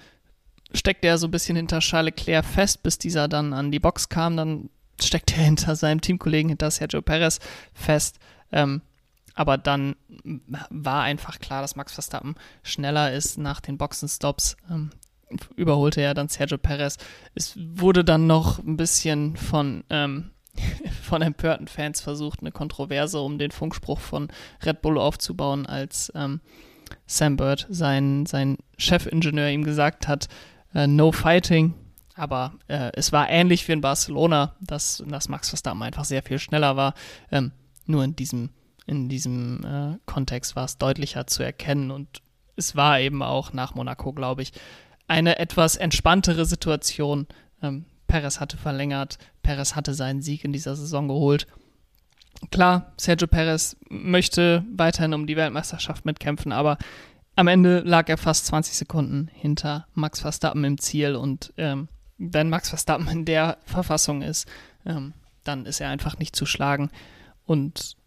steckte 0.73 1.07
er 1.07 1.17
so 1.17 1.27
ein 1.27 1.31
bisschen 1.31 1.55
hinter 1.55 1.79
Charles 1.79 2.15
Leclerc 2.17 2.45
fest, 2.45 2.83
bis 2.83 2.97
dieser 2.97 3.27
dann 3.27 3.53
an 3.53 3.71
die 3.71 3.79
Box 3.79 4.09
kam. 4.09 4.37
Dann 4.37 4.69
steckte 5.01 5.35
er 5.35 5.43
hinter 5.45 5.75
seinem 5.75 6.01
Teamkollegen, 6.01 6.49
hinter 6.49 6.71
Sergio 6.71 7.01
Perez 7.01 7.39
fest. 7.73 8.19
Ähm, 8.51 8.81
aber 9.35 9.57
dann 9.57 9.95
war 10.69 11.03
einfach 11.03 11.39
klar, 11.39 11.61
dass 11.61 11.75
Max 11.75 11.93
Verstappen 11.93 12.35
schneller 12.61 13.11
ist 13.13 13.37
nach 13.37 13.61
den 13.61 13.77
Boxenstops. 13.77 14.57
Ähm, 14.69 14.91
überholte 15.55 16.01
er 16.01 16.13
dann 16.13 16.29
Sergio 16.29 16.57
Perez. 16.57 16.97
Es 17.33 17.57
wurde 17.57 18.03
dann 18.03 18.27
noch 18.27 18.59
ein 18.59 18.77
bisschen 18.77 19.35
von, 19.35 19.83
ähm, 19.89 20.31
von 21.01 21.21
empörten 21.21 21.67
Fans 21.67 22.01
versucht, 22.01 22.41
eine 22.41 22.51
Kontroverse 22.51 23.19
um 23.19 23.37
den 23.37 23.51
Funkspruch 23.51 23.99
von 23.99 24.29
Red 24.63 24.81
Bull 24.81 24.97
aufzubauen, 24.97 25.65
als 25.65 26.11
ähm, 26.15 26.41
Sam 27.07 27.37
Bird, 27.37 27.65
sein, 27.69 28.25
sein 28.25 28.57
Chefingenieur, 28.77 29.49
ihm 29.49 29.63
gesagt 29.63 30.07
hat, 30.07 30.27
äh, 30.75 30.87
no 30.87 31.11
fighting. 31.11 31.73
Aber 32.15 32.53
äh, 32.67 32.91
es 32.93 33.11
war 33.11 33.27
ähnlich 33.29 33.67
wie 33.67 33.71
in 33.71 33.81
Barcelona, 33.81 34.55
dass, 34.61 35.03
dass 35.07 35.29
Max 35.29 35.49
Verstappen 35.49 35.81
einfach 35.81 36.05
sehr 36.05 36.21
viel 36.21 36.37
schneller 36.37 36.75
war. 36.75 36.93
Ähm, 37.31 37.51
nur 37.85 38.03
in 38.03 38.15
diesem 38.15 38.51
in 38.85 39.09
diesem 39.09 39.63
äh, 39.63 39.97
Kontext 40.05 40.55
war 40.55 40.65
es 40.65 40.77
deutlicher 40.77 41.27
zu 41.27 41.43
erkennen 41.43 41.91
und 41.91 42.21
es 42.55 42.75
war 42.75 42.99
eben 42.99 43.23
auch 43.23 43.53
nach 43.53 43.75
Monaco, 43.75 44.13
glaube 44.13 44.41
ich, 44.41 44.51
eine 45.07 45.39
etwas 45.39 45.75
entspanntere 45.75 46.45
Situation. 46.45 47.27
Ähm, 47.61 47.85
Perez 48.07 48.39
hatte 48.39 48.57
verlängert, 48.57 49.17
Perez 49.41 49.75
hatte 49.75 49.93
seinen 49.93 50.21
Sieg 50.21 50.43
in 50.43 50.53
dieser 50.53 50.75
Saison 50.75 51.07
geholt. 51.07 51.47
Klar, 52.51 52.93
Sergio 52.97 53.27
Perez 53.27 53.77
möchte 53.89 54.65
weiterhin 54.71 55.13
um 55.13 55.27
die 55.27 55.37
Weltmeisterschaft 55.37 56.05
mitkämpfen, 56.05 56.51
aber 56.51 56.77
am 57.35 57.47
Ende 57.47 57.79
lag 57.79 58.09
er 58.09 58.17
fast 58.17 58.45
20 58.47 58.75
Sekunden 58.75 59.29
hinter 59.33 59.87
Max 59.93 60.19
Verstappen 60.19 60.63
im 60.63 60.77
Ziel 60.77 61.15
und 61.15 61.53
ähm, 61.57 61.87
wenn 62.17 62.49
Max 62.49 62.69
Verstappen 62.69 63.07
in 63.07 63.25
der 63.25 63.57
Verfassung 63.65 64.21
ist, 64.21 64.47
ähm, 64.85 65.13
dann 65.43 65.65
ist 65.65 65.81
er 65.81 65.89
einfach 65.89 66.19
nicht 66.19 66.35
zu 66.35 66.45
schlagen. 66.45 66.89
Und 67.45 67.97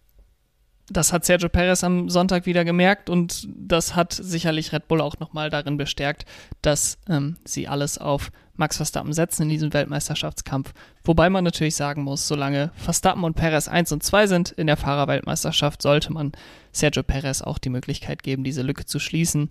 das 0.89 1.13
hat 1.13 1.25
Sergio 1.25 1.49
Perez 1.49 1.83
am 1.83 2.09
Sonntag 2.09 2.47
wieder 2.47 2.65
gemerkt 2.65 3.11
und 3.11 3.49
das 3.57 3.97
hat 3.97 4.13
sicherlich 4.13 4.73
Red 4.73 4.87
Bull 4.87 5.01
auch 5.01 5.19
nochmal 5.19 5.51
darin 5.51 5.77
bestärkt, 5.77 6.27
dass 6.63 6.99
ähm, 7.09 7.37
sie 7.45 7.67
alles 7.67 7.99
auf 7.99 8.31
Max 8.55 8.77
Verstappen 8.77 9.13
setzen 9.13 9.43
in 9.43 9.49
diesem 9.49 9.73
Weltmeisterschaftskampf. 9.75 10.73
Wobei 11.05 11.29
man 11.29 11.45
natürlich 11.45 11.75
sagen 11.75 12.03
muss, 12.03 12.27
solange 12.29 12.71
Verstappen 12.77 13.25
und 13.25 13.35
Perez 13.35 13.69
1 13.69 13.93
und 13.93 14.03
2 14.03 14.29
sind 14.29 14.51
in 14.53 14.67
der 14.69 14.77
Fahrerweltmeisterschaft, 14.77 15.83
sollte 15.83 16.13
man 16.13 16.33
Sergio 16.73 17.03
Perez 17.03 17.43
auch 17.43 17.59
die 17.59 17.69
Möglichkeit 17.69 18.23
geben, 18.23 18.45
diese 18.45 18.63
Lücke 18.63 18.87
zu 18.87 18.99
schließen. 18.99 19.51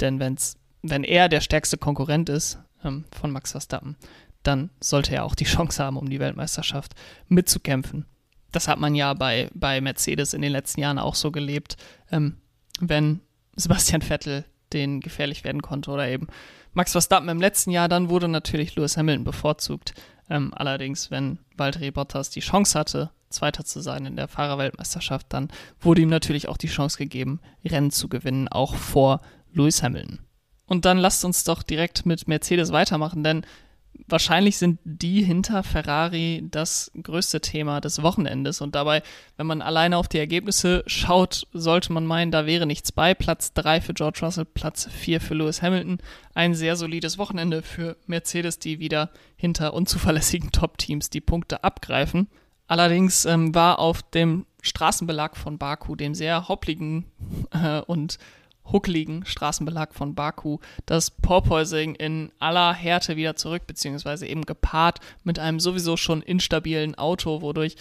Denn 0.00 0.20
wenn's, 0.20 0.56
wenn 0.82 1.04
er 1.04 1.28
der 1.28 1.40
stärkste 1.40 1.78
Konkurrent 1.78 2.28
ist 2.28 2.58
ähm, 2.84 3.04
von 3.10 3.32
Max 3.32 3.50
Verstappen, 3.50 3.96
dann 4.42 4.70
sollte 4.80 5.16
er 5.16 5.24
auch 5.24 5.34
die 5.34 5.44
Chance 5.44 5.82
haben, 5.82 5.96
um 5.96 6.08
die 6.08 6.20
Weltmeisterschaft 6.20 6.94
mitzukämpfen 7.28 8.06
das 8.56 8.68
hat 8.68 8.80
man 8.80 8.94
ja 8.94 9.12
bei, 9.12 9.50
bei 9.54 9.82
Mercedes 9.82 10.32
in 10.32 10.40
den 10.40 10.50
letzten 10.50 10.80
Jahren 10.80 10.98
auch 10.98 11.14
so 11.14 11.30
gelebt, 11.30 11.76
ähm, 12.10 12.38
wenn 12.80 13.20
Sebastian 13.54 14.00
Vettel 14.02 14.44
den 14.72 15.00
gefährlich 15.00 15.44
werden 15.44 15.62
konnte 15.62 15.90
oder 15.90 16.08
eben 16.08 16.26
Max 16.72 16.92
Verstappen 16.92 17.28
im 17.28 17.40
letzten 17.40 17.70
Jahr, 17.70 17.88
dann 17.88 18.08
wurde 18.08 18.28
natürlich 18.28 18.74
Lewis 18.74 18.96
Hamilton 18.96 19.24
bevorzugt. 19.24 19.94
Ähm, 20.28 20.52
allerdings, 20.54 21.10
wenn 21.10 21.38
Valtteri 21.56 21.90
Bottas 21.90 22.30
die 22.30 22.40
Chance 22.40 22.78
hatte, 22.78 23.10
Zweiter 23.28 23.64
zu 23.64 23.80
sein 23.80 24.06
in 24.06 24.16
der 24.16 24.28
Fahrerweltmeisterschaft, 24.28 25.26
dann 25.30 25.48
wurde 25.80 26.00
ihm 26.00 26.08
natürlich 26.08 26.48
auch 26.48 26.56
die 26.56 26.68
Chance 26.68 26.96
gegeben, 26.96 27.40
Rennen 27.64 27.90
zu 27.90 28.08
gewinnen, 28.08 28.48
auch 28.48 28.74
vor 28.74 29.20
Lewis 29.52 29.82
Hamilton. 29.82 30.20
Und 30.66 30.84
dann 30.84 30.98
lasst 30.98 31.24
uns 31.24 31.44
doch 31.44 31.62
direkt 31.62 32.06
mit 32.06 32.26
Mercedes 32.26 32.72
weitermachen, 32.72 33.22
denn 33.22 33.44
wahrscheinlich 34.06 34.56
sind 34.58 34.78
die 34.84 35.22
hinter 35.22 35.62
Ferrari 35.62 36.46
das 36.50 36.90
größte 37.00 37.40
Thema 37.40 37.80
des 37.80 38.02
Wochenendes. 38.02 38.60
Und 38.60 38.74
dabei, 38.74 39.02
wenn 39.36 39.46
man 39.46 39.62
alleine 39.62 39.96
auf 39.96 40.08
die 40.08 40.18
Ergebnisse 40.18 40.82
schaut, 40.86 41.46
sollte 41.52 41.92
man 41.92 42.06
meinen, 42.06 42.30
da 42.30 42.46
wäre 42.46 42.66
nichts 42.66 42.92
bei. 42.92 43.14
Platz 43.14 43.52
3 43.54 43.80
für 43.80 43.94
George 43.94 44.20
Russell, 44.22 44.44
Platz 44.44 44.88
4 44.90 45.20
für 45.20 45.34
Lewis 45.34 45.62
Hamilton. 45.62 45.98
Ein 46.34 46.54
sehr 46.54 46.76
solides 46.76 47.18
Wochenende 47.18 47.62
für 47.62 47.96
Mercedes, 48.06 48.58
die 48.58 48.78
wieder 48.78 49.10
hinter 49.36 49.74
unzuverlässigen 49.74 50.52
Top-Teams 50.52 51.10
die 51.10 51.20
Punkte 51.20 51.64
abgreifen. 51.64 52.28
Allerdings 52.68 53.24
ähm, 53.24 53.54
war 53.54 53.78
auf 53.78 54.02
dem 54.02 54.46
Straßenbelag 54.62 55.36
von 55.36 55.58
Baku, 55.58 55.94
dem 55.94 56.14
sehr 56.14 56.48
hoppligen 56.48 57.04
äh, 57.50 57.80
und 57.80 58.18
huckeligen 58.72 59.24
Straßenbelag 59.24 59.94
von 59.94 60.14
Baku 60.14 60.58
das 60.86 61.10
Porpoising 61.10 61.94
in 61.94 62.32
aller 62.38 62.72
Härte 62.72 63.16
wieder 63.16 63.36
zurück, 63.36 63.66
beziehungsweise 63.66 64.26
eben 64.26 64.42
gepaart 64.42 65.00
mit 65.24 65.38
einem 65.38 65.60
sowieso 65.60 65.96
schon 65.96 66.22
instabilen 66.22 66.94
Auto, 66.94 67.42
wodurch 67.42 67.76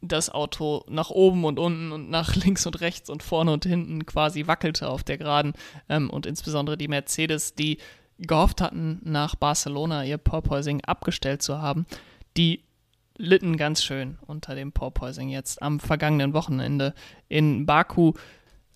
das 0.00 0.30
Auto 0.30 0.84
nach 0.88 1.10
oben 1.10 1.44
und 1.44 1.58
unten 1.58 1.92
und 1.92 2.10
nach 2.10 2.34
links 2.44 2.66
und 2.66 2.80
rechts 2.80 3.10
und 3.10 3.22
vorne 3.22 3.52
und 3.52 3.64
hinten 3.64 4.06
quasi 4.06 4.46
wackelte 4.46 4.88
auf 4.88 5.02
der 5.02 5.18
Geraden 5.18 5.54
ähm, 5.88 6.10
und 6.10 6.26
insbesondere 6.26 6.76
die 6.76 6.88
Mercedes, 6.88 7.54
die 7.54 7.78
gehofft 8.18 8.60
hatten, 8.60 9.00
nach 9.04 9.34
Barcelona 9.36 10.04
ihr 10.04 10.18
Porpoising 10.18 10.82
abgestellt 10.84 11.42
zu 11.42 11.60
haben, 11.60 11.86
die 12.36 12.64
litten 13.16 13.56
ganz 13.56 13.82
schön 13.82 14.18
unter 14.26 14.54
dem 14.54 14.72
Porpoising 14.72 15.28
jetzt 15.28 15.60
am 15.60 15.80
vergangenen 15.80 16.32
Wochenende 16.32 16.94
in 17.28 17.66
Baku. 17.66 18.12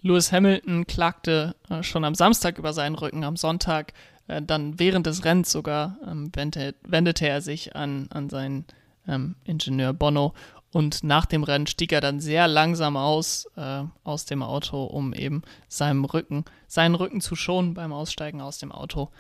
Lewis 0.03 0.33
Hamilton 0.33 0.87
klagte 0.87 1.55
äh, 1.71 1.83
schon 1.83 2.05
am 2.05 2.15
Samstag 2.15 2.59
über 2.59 2.73
seinen 2.73 2.97
Rücken, 2.97 3.25
am 3.25 3.37
Sonntag 3.37 3.93
äh, 4.27 4.43
dann 4.43 4.79
während 4.79 5.07
des 5.07 5.25
Rennens 5.25 5.53
sogar 5.53 5.97
ähm, 6.07 6.31
wendete, 6.35 6.75
wendete, 6.83 7.29
er 7.29 7.41
sich 7.41 7.77
an, 7.77 8.09
an 8.11 8.29
seinen 8.29 8.65
ähm, 9.07 9.37
Ingenieur 9.45 9.93
Bono 9.93 10.35
und 10.73 11.05
nach 11.05 11.27
dem 11.27 11.45
Rennen 11.45 11.67
stieg 11.67 11.93
er 11.93 12.01
dann 12.01 12.21
sehr 12.21 12.49
langsam 12.49 12.97
aus, 12.97 13.47
äh, 13.57 13.85
aus 14.05 14.25
dem 14.25 14.43
Auto, 14.43 14.83
um 14.85 15.13
eben 15.13 15.43
seinem 15.69 16.05
Rücken, 16.05 16.45
seinen 16.67 16.95
Rücken 16.95 17.21
zu 17.21 17.37
schonen 17.37 17.75
beim 17.75 17.93
Aussteigen 17.93 18.41
aus 18.41 18.59
dem 18.59 18.73
Auto. 18.73 19.11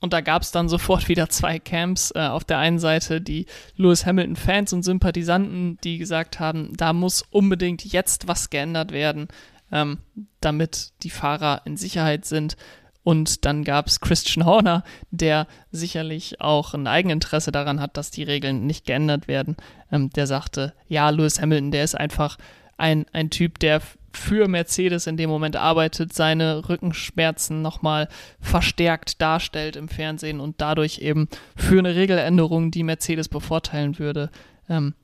Und 0.00 0.12
da 0.12 0.20
gab 0.20 0.42
es 0.42 0.50
dann 0.50 0.68
sofort 0.68 1.08
wieder 1.08 1.28
zwei 1.28 1.58
Camps. 1.58 2.12
Äh, 2.12 2.26
auf 2.26 2.44
der 2.44 2.58
einen 2.58 2.78
Seite 2.78 3.20
die 3.20 3.46
Lewis 3.76 4.06
Hamilton-Fans 4.06 4.72
und 4.72 4.82
Sympathisanten, 4.82 5.78
die 5.84 5.98
gesagt 5.98 6.40
haben, 6.40 6.72
da 6.76 6.92
muss 6.92 7.22
unbedingt 7.30 7.84
jetzt 7.84 8.28
was 8.28 8.50
geändert 8.50 8.92
werden 8.92 9.28
ähm, 9.72 9.98
damit 10.40 10.92
die 11.02 11.10
Fahrer 11.10 11.62
in 11.64 11.76
Sicherheit 11.76 12.24
sind. 12.24 12.56
Und 13.04 13.44
dann 13.44 13.64
gab 13.64 13.88
es 13.88 14.00
Christian 14.00 14.46
Horner, 14.46 14.84
der 15.10 15.48
sicherlich 15.72 16.40
auch 16.40 16.74
ein 16.74 16.86
Eigeninteresse 16.86 17.50
daran 17.50 17.80
hat, 17.80 17.96
dass 17.96 18.12
die 18.12 18.22
Regeln 18.22 18.66
nicht 18.66 18.86
geändert 18.86 19.26
werden. 19.26 19.56
Ähm, 19.90 20.10
der 20.10 20.26
sagte, 20.26 20.74
ja, 20.86 21.10
Lewis 21.10 21.40
Hamilton, 21.40 21.72
der 21.72 21.84
ist 21.84 21.96
einfach 21.96 22.38
ein, 22.76 23.06
ein 23.12 23.30
Typ, 23.30 23.58
der 23.58 23.80
für 24.14 24.46
Mercedes 24.46 25.06
in 25.06 25.16
dem 25.16 25.30
Moment 25.30 25.56
arbeitet, 25.56 26.12
seine 26.12 26.68
Rückenschmerzen 26.68 27.62
nochmal 27.62 28.08
verstärkt 28.40 29.20
darstellt 29.22 29.76
im 29.76 29.88
Fernsehen 29.88 30.38
und 30.40 30.60
dadurch 30.60 30.98
eben 30.98 31.28
für 31.56 31.78
eine 31.78 31.94
Regeländerung, 31.94 32.70
die 32.70 32.82
Mercedes 32.82 33.28
bevorteilen 33.28 33.98
würde, 33.98 34.30
ähm, 34.68 34.94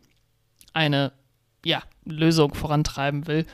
eine 0.73 1.13
ja, 1.65 1.83
Lösung 2.05 2.55
vorantreiben 2.55 3.27
will. 3.27 3.47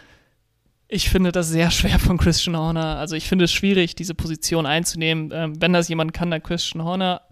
Ich 0.88 1.09
finde 1.09 1.33
das 1.33 1.49
sehr 1.49 1.71
schwer 1.71 1.99
von 1.99 2.19
Christian 2.19 2.57
Horner. 2.57 2.99
Also 2.99 3.17
ich 3.17 3.29
finde 3.29 3.47
es 3.47 3.53
schwierig, 3.53 3.95
diese 3.95 4.14
Position 4.14 4.67
einzunehmen. 4.67 5.31
Ähm, 5.33 5.61
wenn 5.61 5.73
das 5.73 5.88
jemand 5.88 6.12
kann, 6.12 6.31
dann 6.31 6.43
Christian 6.43 6.85
Horner. 6.85 7.23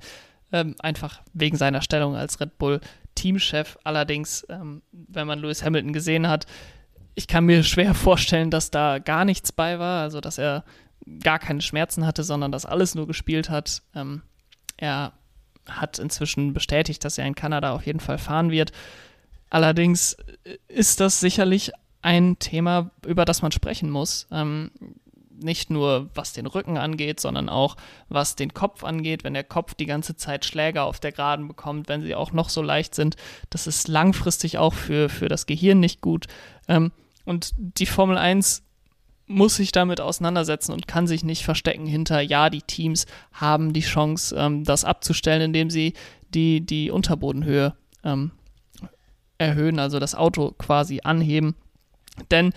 Ähm, 0.53 0.75
einfach 0.81 1.23
wegen 1.33 1.57
seiner 1.57 1.81
Stellung 1.81 2.15
als 2.15 2.41
Red 2.41 2.59
Bull 2.59 2.81
Teamchef. 3.15 3.79
Allerdings, 3.85 4.47
ähm, 4.49 4.83
wenn 4.93 5.27
man 5.27 5.39
Lewis 5.39 5.63
Hamilton 5.63 5.93
gesehen 5.93 6.29
hat, 6.29 6.47
ich 7.15 7.27
kann 7.27 7.45
mir 7.45 7.63
schwer 7.63 7.95
vorstellen, 7.95 8.51
dass 8.51 8.71
da 8.71 8.99
gar 8.99 9.25
nichts 9.25 9.53
bei 9.53 9.79
war. 9.79 10.03
Also 10.03 10.21
dass 10.21 10.39
er 10.39 10.65
gar 11.23 11.39
keine 11.39 11.61
Schmerzen 11.61 12.07
hatte, 12.07 12.23
sondern 12.23 12.53
dass 12.53 12.67
alles 12.67 12.95
nur 12.95 13.07
gespielt 13.07 13.51
hat. 13.51 13.83
Ähm, 13.95 14.23
er 14.77 15.13
hat 15.69 15.99
inzwischen 15.99 16.53
bestätigt, 16.53 17.05
dass 17.05 17.19
er 17.19 17.27
in 17.27 17.35
Kanada 17.35 17.73
auf 17.73 17.87
jeden 17.87 18.01
Fall 18.01 18.19
fahren 18.19 18.51
wird. 18.51 18.73
Allerdings 19.51 20.17
ist 20.69 21.01
das 21.01 21.21
sicherlich 21.21 21.73
ein 22.03 22.39
Thema, 22.39 22.91
über 23.07 23.25
das 23.25 23.43
man 23.43 23.53
sprechen 23.53 23.91
muss. 23.91 24.27
Ähm, 24.31 24.71
nicht 25.43 25.71
nur 25.71 26.09
was 26.15 26.33
den 26.33 26.47
Rücken 26.47 26.77
angeht, 26.79 27.21
sondern 27.21 27.49
auch 27.49 27.77
was 28.09 28.37
den 28.37 28.55
Kopf 28.55 28.85
angeht. 28.85 29.25
Wenn 29.25 29.35
der 29.35 29.45
Kopf 29.45 29.75
die 29.75 29.87
ganze 29.87 30.17
Zeit 30.17 30.45
Schläge 30.45 30.83
auf 30.83 31.01
der 31.01 31.13
Geraden 31.13 31.49
bekommt, 31.49 31.89
wenn 31.89 32.03
sie 32.03 32.15
auch 32.15 32.33
noch 32.33 32.49
so 32.49 32.63
leicht 32.63 32.95
sind, 32.95 33.17
das 33.51 33.67
ist 33.67 33.89
langfristig 33.89 34.59
auch 34.59 34.75
für, 34.75 35.09
für 35.09 35.29
das 35.29 35.47
Gehirn 35.47 35.81
nicht 35.81 36.01
gut. 36.01 36.27
Ähm, 36.69 36.93
und 37.25 37.53
die 37.57 37.87
Formel 37.87 38.19
1 38.19 38.63
muss 39.27 39.57
sich 39.57 39.73
damit 39.73 40.01
auseinandersetzen 40.01 40.73
und 40.73 40.87
kann 40.87 41.07
sich 41.07 41.25
nicht 41.25 41.45
verstecken 41.45 41.87
hinter, 41.87 42.21
ja, 42.21 42.51
die 42.51 42.63
Teams 42.63 43.07
haben 43.33 43.73
die 43.73 43.81
Chance, 43.81 44.35
ähm, 44.37 44.65
das 44.65 44.85
abzustellen, 44.85 45.43
indem 45.43 45.71
sie 45.71 45.95
die, 46.35 46.61
die 46.61 46.91
Unterbodenhöhe 46.91 47.75
ähm, 48.05 48.33
erhöhen, 49.39 49.79
also 49.79 49.99
das 49.99 50.15
Auto 50.15 50.53
quasi 50.53 51.01
anheben. 51.03 51.55
Denn 52.31 52.53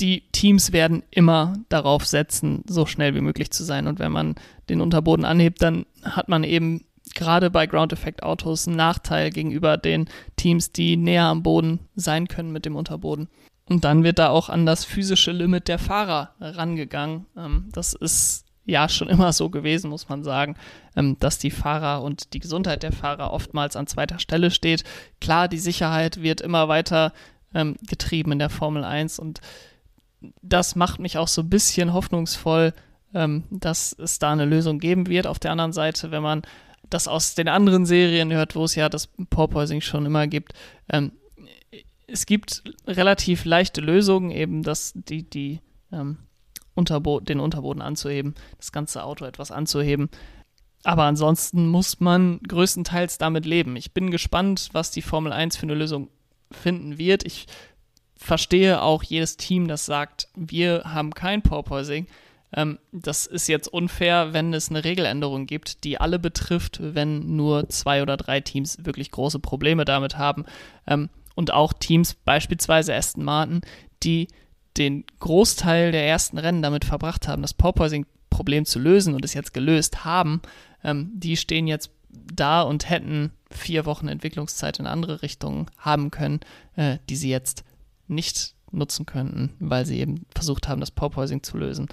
die 0.00 0.22
Teams 0.30 0.72
werden 0.72 1.02
immer 1.10 1.54
darauf 1.68 2.06
setzen, 2.06 2.62
so 2.68 2.86
schnell 2.86 3.14
wie 3.14 3.20
möglich 3.20 3.50
zu 3.50 3.64
sein. 3.64 3.86
Und 3.86 3.98
wenn 3.98 4.12
man 4.12 4.36
den 4.68 4.80
Unterboden 4.80 5.24
anhebt, 5.24 5.60
dann 5.60 5.86
hat 6.02 6.28
man 6.28 6.44
eben 6.44 6.84
gerade 7.14 7.50
bei 7.50 7.66
Ground 7.66 7.92
Effect 7.92 8.22
Autos 8.22 8.68
einen 8.68 8.76
Nachteil 8.76 9.30
gegenüber 9.30 9.76
den 9.76 10.08
Teams, 10.36 10.72
die 10.72 10.96
näher 10.96 11.24
am 11.24 11.42
Boden 11.42 11.80
sein 11.96 12.28
können 12.28 12.52
mit 12.52 12.64
dem 12.64 12.76
Unterboden. 12.76 13.28
Und 13.64 13.84
dann 13.84 14.04
wird 14.04 14.18
da 14.18 14.28
auch 14.28 14.48
an 14.48 14.66
das 14.66 14.84
physische 14.84 15.32
Limit 15.32 15.68
der 15.68 15.78
Fahrer 15.78 16.34
rangegangen. 16.40 17.26
Ähm, 17.36 17.68
das 17.72 17.92
ist 17.92 18.46
ja 18.64 18.88
schon 18.88 19.08
immer 19.08 19.32
so 19.32 19.50
gewesen, 19.50 19.90
muss 19.90 20.08
man 20.08 20.22
sagen, 20.22 20.56
ähm, 20.96 21.16
dass 21.18 21.38
die 21.38 21.50
Fahrer 21.50 22.02
und 22.02 22.32
die 22.34 22.38
Gesundheit 22.38 22.82
der 22.82 22.92
Fahrer 22.92 23.32
oftmals 23.32 23.76
an 23.76 23.86
zweiter 23.86 24.18
Stelle 24.18 24.50
steht. 24.50 24.84
Klar, 25.20 25.48
die 25.48 25.58
Sicherheit 25.58 26.22
wird 26.22 26.40
immer 26.40 26.68
weiter 26.68 27.12
ähm, 27.54 27.76
getrieben 27.86 28.32
in 28.32 28.38
der 28.38 28.50
Formel 28.50 28.84
1 28.84 29.18
und 29.18 29.40
das 30.42 30.74
macht 30.74 30.98
mich 30.98 31.16
auch 31.16 31.28
so 31.28 31.42
ein 31.42 31.50
bisschen 31.50 31.92
hoffnungsvoll, 31.92 32.74
dass 33.12 33.92
es 33.92 34.18
da 34.18 34.32
eine 34.32 34.46
Lösung 34.46 34.80
geben 34.80 35.06
wird. 35.06 35.28
Auf 35.28 35.38
der 35.38 35.52
anderen 35.52 35.72
Seite, 35.72 36.10
wenn 36.10 36.24
man 36.24 36.42
das 36.90 37.06
aus 37.06 37.36
den 37.36 37.46
anderen 37.46 37.86
Serien 37.86 38.32
hört, 38.32 38.56
wo 38.56 38.64
es 38.64 38.74
ja 38.74 38.88
das 38.88 39.06
Porpoising 39.30 39.80
schon 39.80 40.06
immer 40.06 40.26
gibt, 40.26 40.54
es 42.08 42.26
gibt 42.26 42.64
relativ 42.86 43.44
leichte 43.44 43.80
Lösungen, 43.80 44.30
eben 44.30 44.62
dass 44.62 44.92
die, 44.94 45.22
die 45.22 45.60
ähm, 45.92 46.18
Unterbo 46.74 47.20
den 47.20 47.38
Unterboden 47.38 47.82
anzuheben, 47.82 48.34
das 48.56 48.72
ganze 48.72 49.04
Auto 49.04 49.24
etwas 49.24 49.50
anzuheben. 49.50 50.08
Aber 50.84 51.04
ansonsten 51.04 51.68
muss 51.68 52.00
man 52.00 52.40
größtenteils 52.40 53.18
damit 53.18 53.44
leben. 53.44 53.76
Ich 53.76 53.92
bin 53.92 54.10
gespannt, 54.10 54.70
was 54.72 54.90
die 54.90 55.02
Formel 55.02 55.32
1 55.32 55.56
für 55.56 55.64
eine 55.64 55.74
Lösung 55.74 56.08
finden 56.50 56.98
wird. 56.98 57.24
Ich 57.24 57.46
verstehe 58.16 58.82
auch 58.82 59.02
jedes 59.02 59.36
Team, 59.36 59.68
das 59.68 59.86
sagt, 59.86 60.28
wir 60.34 60.82
haben 60.84 61.14
kein 61.14 61.42
Porpoising. 61.42 62.06
Ähm, 62.52 62.78
das 62.92 63.26
ist 63.26 63.48
jetzt 63.48 63.68
unfair, 63.68 64.32
wenn 64.32 64.54
es 64.54 64.70
eine 64.70 64.84
Regeländerung 64.84 65.46
gibt, 65.46 65.84
die 65.84 66.00
alle 66.00 66.18
betrifft, 66.18 66.78
wenn 66.80 67.36
nur 67.36 67.68
zwei 67.68 68.02
oder 68.02 68.16
drei 68.16 68.40
Teams 68.40 68.84
wirklich 68.84 69.10
große 69.10 69.38
Probleme 69.38 69.84
damit 69.84 70.16
haben. 70.16 70.44
Ähm, 70.86 71.10
und 71.34 71.52
auch 71.52 71.72
Teams, 71.72 72.14
beispielsweise 72.14 72.94
Aston 72.94 73.24
Martin, 73.24 73.60
die 74.02 74.28
den 74.76 75.04
Großteil 75.20 75.92
der 75.92 76.06
ersten 76.06 76.38
Rennen 76.38 76.62
damit 76.62 76.84
verbracht 76.84 77.28
haben, 77.28 77.42
das 77.42 77.54
Porpoising-Problem 77.54 78.64
zu 78.64 78.78
lösen 78.78 79.14
und 79.14 79.24
es 79.24 79.34
jetzt 79.34 79.54
gelöst 79.54 80.04
haben, 80.04 80.40
ähm, 80.82 81.10
die 81.14 81.36
stehen 81.36 81.66
jetzt 81.66 81.90
da 82.10 82.62
und 82.62 82.88
hätten 82.88 83.32
vier 83.50 83.86
Wochen 83.86 84.08
Entwicklungszeit 84.08 84.78
in 84.78 84.86
andere 84.86 85.22
Richtungen 85.22 85.66
haben 85.78 86.10
können, 86.10 86.40
äh, 86.76 86.98
die 87.08 87.16
sie 87.16 87.30
jetzt 87.30 87.64
nicht 88.06 88.54
nutzen 88.70 89.06
könnten, 89.06 89.54
weil 89.60 89.86
sie 89.86 89.98
eben 89.98 90.26
versucht 90.34 90.68
haben, 90.68 90.80
das 90.80 90.90
Porpoising 90.90 91.42
zu 91.42 91.56
lösen. 91.56 91.88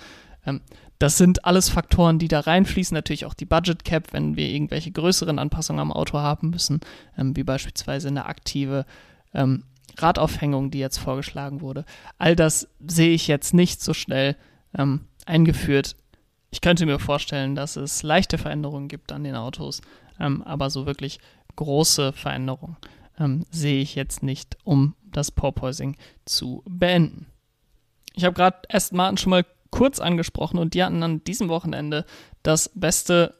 Ähm, 0.45 0.61
das 0.99 1.17
sind 1.17 1.45
alles 1.45 1.69
Faktoren, 1.69 2.19
die 2.19 2.27
da 2.27 2.41
reinfließen. 2.41 2.95
Natürlich 2.95 3.25
auch 3.25 3.33
die 3.33 3.45
Budget 3.45 3.83
Cap, 3.83 4.13
wenn 4.13 4.35
wir 4.35 4.47
irgendwelche 4.47 4.91
größeren 4.91 5.39
Anpassungen 5.39 5.81
am 5.81 5.91
Auto 5.91 6.17
haben 6.17 6.49
müssen, 6.49 6.79
ähm, 7.17 7.35
wie 7.35 7.43
beispielsweise 7.43 8.07
eine 8.07 8.25
aktive 8.25 8.85
ähm, 9.33 9.63
Radaufhängung, 9.97 10.71
die 10.71 10.79
jetzt 10.79 10.97
vorgeschlagen 10.97 11.61
wurde. 11.61 11.85
All 12.17 12.35
das 12.35 12.67
sehe 12.85 13.13
ich 13.13 13.27
jetzt 13.27 13.53
nicht 13.53 13.81
so 13.81 13.93
schnell 13.93 14.35
ähm, 14.77 15.01
eingeführt. 15.25 15.95
Ich 16.51 16.61
könnte 16.61 16.85
mir 16.85 16.99
vorstellen, 16.99 17.55
dass 17.55 17.75
es 17.75 18.03
leichte 18.03 18.37
Veränderungen 18.37 18.87
gibt 18.87 19.11
an 19.11 19.23
den 19.23 19.35
Autos, 19.35 19.81
ähm, 20.19 20.41
aber 20.43 20.69
so 20.69 20.85
wirklich 20.85 21.19
große 21.55 22.13
Veränderungen 22.13 22.77
ähm, 23.19 23.45
sehe 23.49 23.81
ich 23.81 23.95
jetzt 23.95 24.23
nicht, 24.23 24.57
um 24.63 24.95
das 25.03 25.31
Porpoising 25.31 25.95
zu 26.25 26.63
beenden. 26.67 27.27
Ich 28.13 28.25
habe 28.25 28.33
gerade 28.33 28.57
Aston 28.69 28.97
Martin 28.97 29.17
schon 29.17 29.29
mal 29.31 29.45
kurz 29.71 29.99
angesprochen 29.99 30.57
und 30.57 30.73
die 30.73 30.83
hatten 30.83 31.03
an 31.03 31.23
diesem 31.23 31.49
Wochenende 31.49 32.05
das 32.43 32.69
beste 32.73 33.35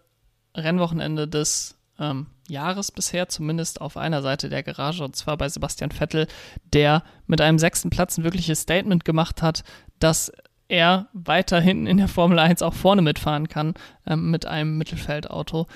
Rennwochenende 0.56 1.28
des 1.28 1.78
ähm, 2.00 2.28
Jahres 2.48 2.92
bisher, 2.92 3.30
zumindest 3.30 3.82
auf 3.82 3.98
einer 3.98 4.22
Seite 4.22 4.50
der 4.50 4.64
Garage, 4.64 5.04
und 5.04 5.16
zwar 5.16 5.38
bei 5.38 5.50
Sebastian 5.50 5.92
Vettel, 5.92 6.28
der 6.74 7.04
mit 7.26 7.42
einem 7.42 7.58
sechsten 7.58 7.90
Platz 7.90 8.18
ein 8.18 8.24
wirkliches 8.24 8.62
Statement 8.62 9.06
gemacht 9.06 9.42
hat, 9.42 9.64
dass 10.00 10.32
er 10.68 11.08
weiterhin 11.14 11.88
in 11.88 11.98
der 11.98 12.08
Formel 12.08 12.40
1 12.40 12.62
auch 12.62 12.74
vorne 12.74 13.02
mitfahren 13.02 13.48
kann 13.48 13.76
ähm, 14.06 14.32
mit 14.32 14.46
einem 14.46 14.78
Mittelfeldauto. 14.78 15.68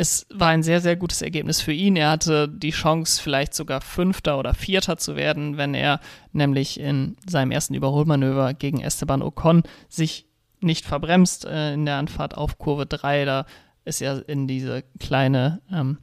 Es 0.00 0.26
war 0.32 0.48
ein 0.48 0.62
sehr, 0.62 0.80
sehr 0.80 0.96
gutes 0.96 1.20
Ergebnis 1.20 1.60
für 1.60 1.74
ihn. 1.74 1.94
Er 1.94 2.08
hatte 2.08 2.48
die 2.48 2.70
Chance, 2.70 3.22
vielleicht 3.22 3.52
sogar 3.52 3.82
Fünfter 3.82 4.38
oder 4.38 4.54
Vierter 4.54 4.96
zu 4.96 5.14
werden, 5.14 5.58
wenn 5.58 5.74
er 5.74 6.00
nämlich 6.32 6.80
in 6.80 7.18
seinem 7.28 7.50
ersten 7.50 7.74
Überholmanöver 7.74 8.54
gegen 8.54 8.80
Esteban 8.80 9.20
Ocon 9.20 9.62
sich 9.90 10.24
nicht 10.62 10.86
verbremst 10.86 11.44
äh, 11.44 11.74
in 11.74 11.84
der 11.84 11.96
Anfahrt 11.96 12.34
auf 12.34 12.56
Kurve 12.56 12.86
3. 12.86 13.26
Da 13.26 13.44
ist 13.84 14.00
er 14.00 14.26
in 14.26 14.48
diese 14.48 14.84
kleine 14.98 15.60
ähm, 15.70 15.98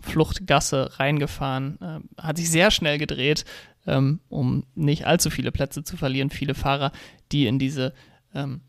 Fluchtgasse 0.00 0.98
reingefahren, 0.98 1.78
äh, 1.82 2.22
hat 2.22 2.38
sich 2.38 2.50
sehr 2.50 2.70
schnell 2.70 2.96
gedreht, 2.96 3.44
ähm, 3.86 4.20
um 4.30 4.64
nicht 4.74 5.06
allzu 5.06 5.28
viele 5.28 5.52
Plätze 5.52 5.84
zu 5.84 5.98
verlieren. 5.98 6.30
Viele 6.30 6.54
Fahrer, 6.54 6.90
die 7.32 7.46
in 7.46 7.58
diese 7.58 7.92
ähm, 8.34 8.62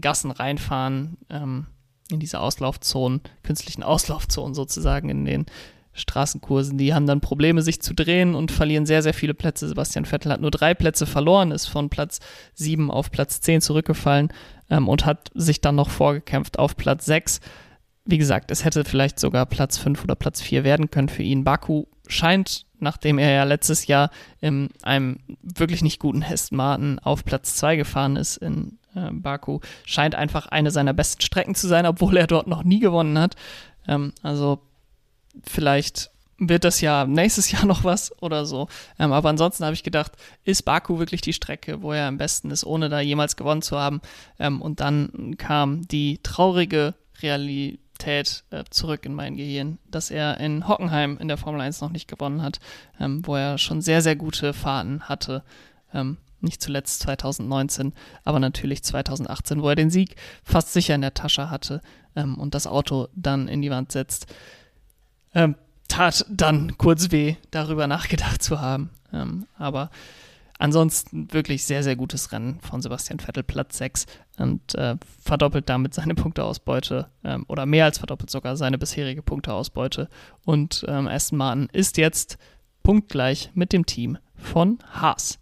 Gassen 0.00 0.30
reinfahren, 0.30 1.16
ähm, 1.28 1.66
in 2.12 2.20
diese 2.20 2.40
Auslaufzonen, 2.40 3.20
künstlichen 3.42 3.82
Auslaufzonen 3.82 4.54
sozusagen 4.54 5.08
in 5.08 5.24
den 5.24 5.46
Straßenkursen, 5.94 6.78
die 6.78 6.94
haben 6.94 7.06
dann 7.06 7.20
Probleme, 7.20 7.60
sich 7.60 7.82
zu 7.82 7.94
drehen 7.94 8.34
und 8.34 8.50
verlieren 8.50 8.86
sehr, 8.86 9.02
sehr 9.02 9.12
viele 9.12 9.34
Plätze. 9.34 9.68
Sebastian 9.68 10.06
Vettel 10.06 10.32
hat 10.32 10.40
nur 10.40 10.50
drei 10.50 10.72
Plätze 10.72 11.04
verloren, 11.04 11.50
ist 11.50 11.66
von 11.66 11.90
Platz 11.90 12.20
7 12.54 12.90
auf 12.90 13.10
Platz 13.10 13.40
10 13.42 13.60
zurückgefallen 13.60 14.32
ähm, 14.70 14.88
und 14.88 15.04
hat 15.04 15.30
sich 15.34 15.60
dann 15.60 15.74
noch 15.74 15.90
vorgekämpft 15.90 16.58
auf 16.58 16.76
Platz 16.76 17.04
6 17.04 17.40
wie 18.04 18.18
gesagt, 18.18 18.50
es 18.50 18.64
hätte 18.64 18.84
vielleicht 18.84 19.20
sogar 19.20 19.46
Platz 19.46 19.78
5 19.78 20.02
oder 20.02 20.16
Platz 20.16 20.40
4 20.40 20.64
werden 20.64 20.90
können 20.90 21.08
für 21.08 21.22
ihn. 21.22 21.44
Baku 21.44 21.84
scheint, 22.08 22.66
nachdem 22.78 23.18
er 23.18 23.30
ja 23.30 23.44
letztes 23.44 23.86
Jahr 23.86 24.10
in 24.40 24.70
einem 24.82 25.20
wirklich 25.42 25.82
nicht 25.82 26.00
guten 26.00 26.22
Aston 26.22 26.56
Martin 26.56 26.98
auf 26.98 27.24
Platz 27.24 27.54
2 27.56 27.76
gefahren 27.76 28.16
ist 28.16 28.38
in 28.38 28.78
Baku, 28.94 29.60
scheint 29.84 30.14
einfach 30.14 30.46
eine 30.46 30.70
seiner 30.70 30.92
besten 30.92 31.22
Strecken 31.22 31.54
zu 31.54 31.68
sein, 31.68 31.86
obwohl 31.86 32.16
er 32.16 32.26
dort 32.26 32.46
noch 32.46 32.64
nie 32.64 32.80
gewonnen 32.80 33.18
hat. 33.18 33.36
Ähm, 33.88 34.12
also 34.22 34.60
vielleicht 35.44 36.10
wird 36.38 36.64
das 36.64 36.80
ja 36.80 37.06
nächstes 37.06 37.50
Jahr 37.52 37.66
noch 37.66 37.84
was 37.84 38.12
oder 38.20 38.44
so. 38.46 38.68
Ähm, 38.98 39.12
aber 39.12 39.28
ansonsten 39.28 39.64
habe 39.64 39.74
ich 39.74 39.82
gedacht, 39.82 40.12
ist 40.44 40.62
Baku 40.62 40.98
wirklich 40.98 41.20
die 41.20 41.32
Strecke, 41.32 41.82
wo 41.82 41.92
er 41.92 42.06
am 42.06 42.18
besten 42.18 42.50
ist, 42.50 42.64
ohne 42.64 42.88
da 42.88 43.00
jemals 43.00 43.36
gewonnen 43.36 43.62
zu 43.62 43.78
haben. 43.78 44.00
Ähm, 44.38 44.60
und 44.60 44.80
dann 44.80 45.36
kam 45.38 45.86
die 45.88 46.20
traurige 46.22 46.94
Realität 47.22 48.44
äh, 48.50 48.64
zurück 48.70 49.06
in 49.06 49.14
mein 49.14 49.36
Gehirn, 49.36 49.78
dass 49.90 50.10
er 50.10 50.38
in 50.40 50.66
Hockenheim 50.66 51.18
in 51.18 51.28
der 51.28 51.36
Formel 51.36 51.60
1 51.60 51.80
noch 51.80 51.90
nicht 51.90 52.08
gewonnen 52.08 52.42
hat, 52.42 52.58
ähm, 52.98 53.26
wo 53.26 53.36
er 53.36 53.58
schon 53.58 53.80
sehr, 53.80 54.02
sehr 54.02 54.16
gute 54.16 54.52
Fahrten 54.52 55.08
hatte. 55.08 55.44
Nicht 56.42 56.62
zuletzt 56.62 57.00
2019, 57.00 57.92
aber 58.24 58.38
natürlich 58.38 58.82
2018, 58.82 59.62
wo 59.62 59.68
er 59.68 59.76
den 59.76 59.90
Sieg 59.90 60.16
fast 60.44 60.72
sicher 60.72 60.94
in 60.94 61.00
der 61.00 61.14
Tasche 61.14 61.50
hatte 61.50 61.80
ähm, 62.16 62.38
und 62.38 62.54
das 62.54 62.66
Auto 62.66 63.08
dann 63.14 63.48
in 63.48 63.62
die 63.62 63.70
Wand 63.70 63.92
setzt. 63.92 64.26
Ähm, 65.34 65.54
tat 65.88 66.26
dann 66.28 66.76
kurz 66.78 67.10
weh, 67.10 67.36
darüber 67.50 67.86
nachgedacht 67.86 68.42
zu 68.42 68.60
haben. 68.60 68.90
Ähm, 69.12 69.46
aber 69.58 69.90
Ansonsten 70.62 71.26
wirklich 71.32 71.64
sehr, 71.64 71.82
sehr 71.82 71.96
gutes 71.96 72.30
Rennen 72.30 72.60
von 72.60 72.80
Sebastian 72.80 73.18
Vettel, 73.18 73.42
Platz 73.42 73.78
6 73.78 74.06
und 74.38 74.76
äh, 74.76 74.94
verdoppelt 75.20 75.68
damit 75.68 75.92
seine 75.92 76.14
Punkteausbeute 76.14 77.08
ähm, 77.24 77.44
oder 77.48 77.66
mehr 77.66 77.86
als 77.86 77.98
verdoppelt 77.98 78.30
sogar 78.30 78.56
seine 78.56 78.78
bisherige 78.78 79.22
Punkteausbeute. 79.22 80.08
Und 80.44 80.84
ähm, 80.86 81.08
Aston 81.08 81.38
Martin 81.38 81.68
ist 81.72 81.96
jetzt 81.96 82.38
punktgleich 82.84 83.50
mit 83.54 83.72
dem 83.72 83.86
Team 83.86 84.18
von 84.36 84.78
Haas. 84.92 85.40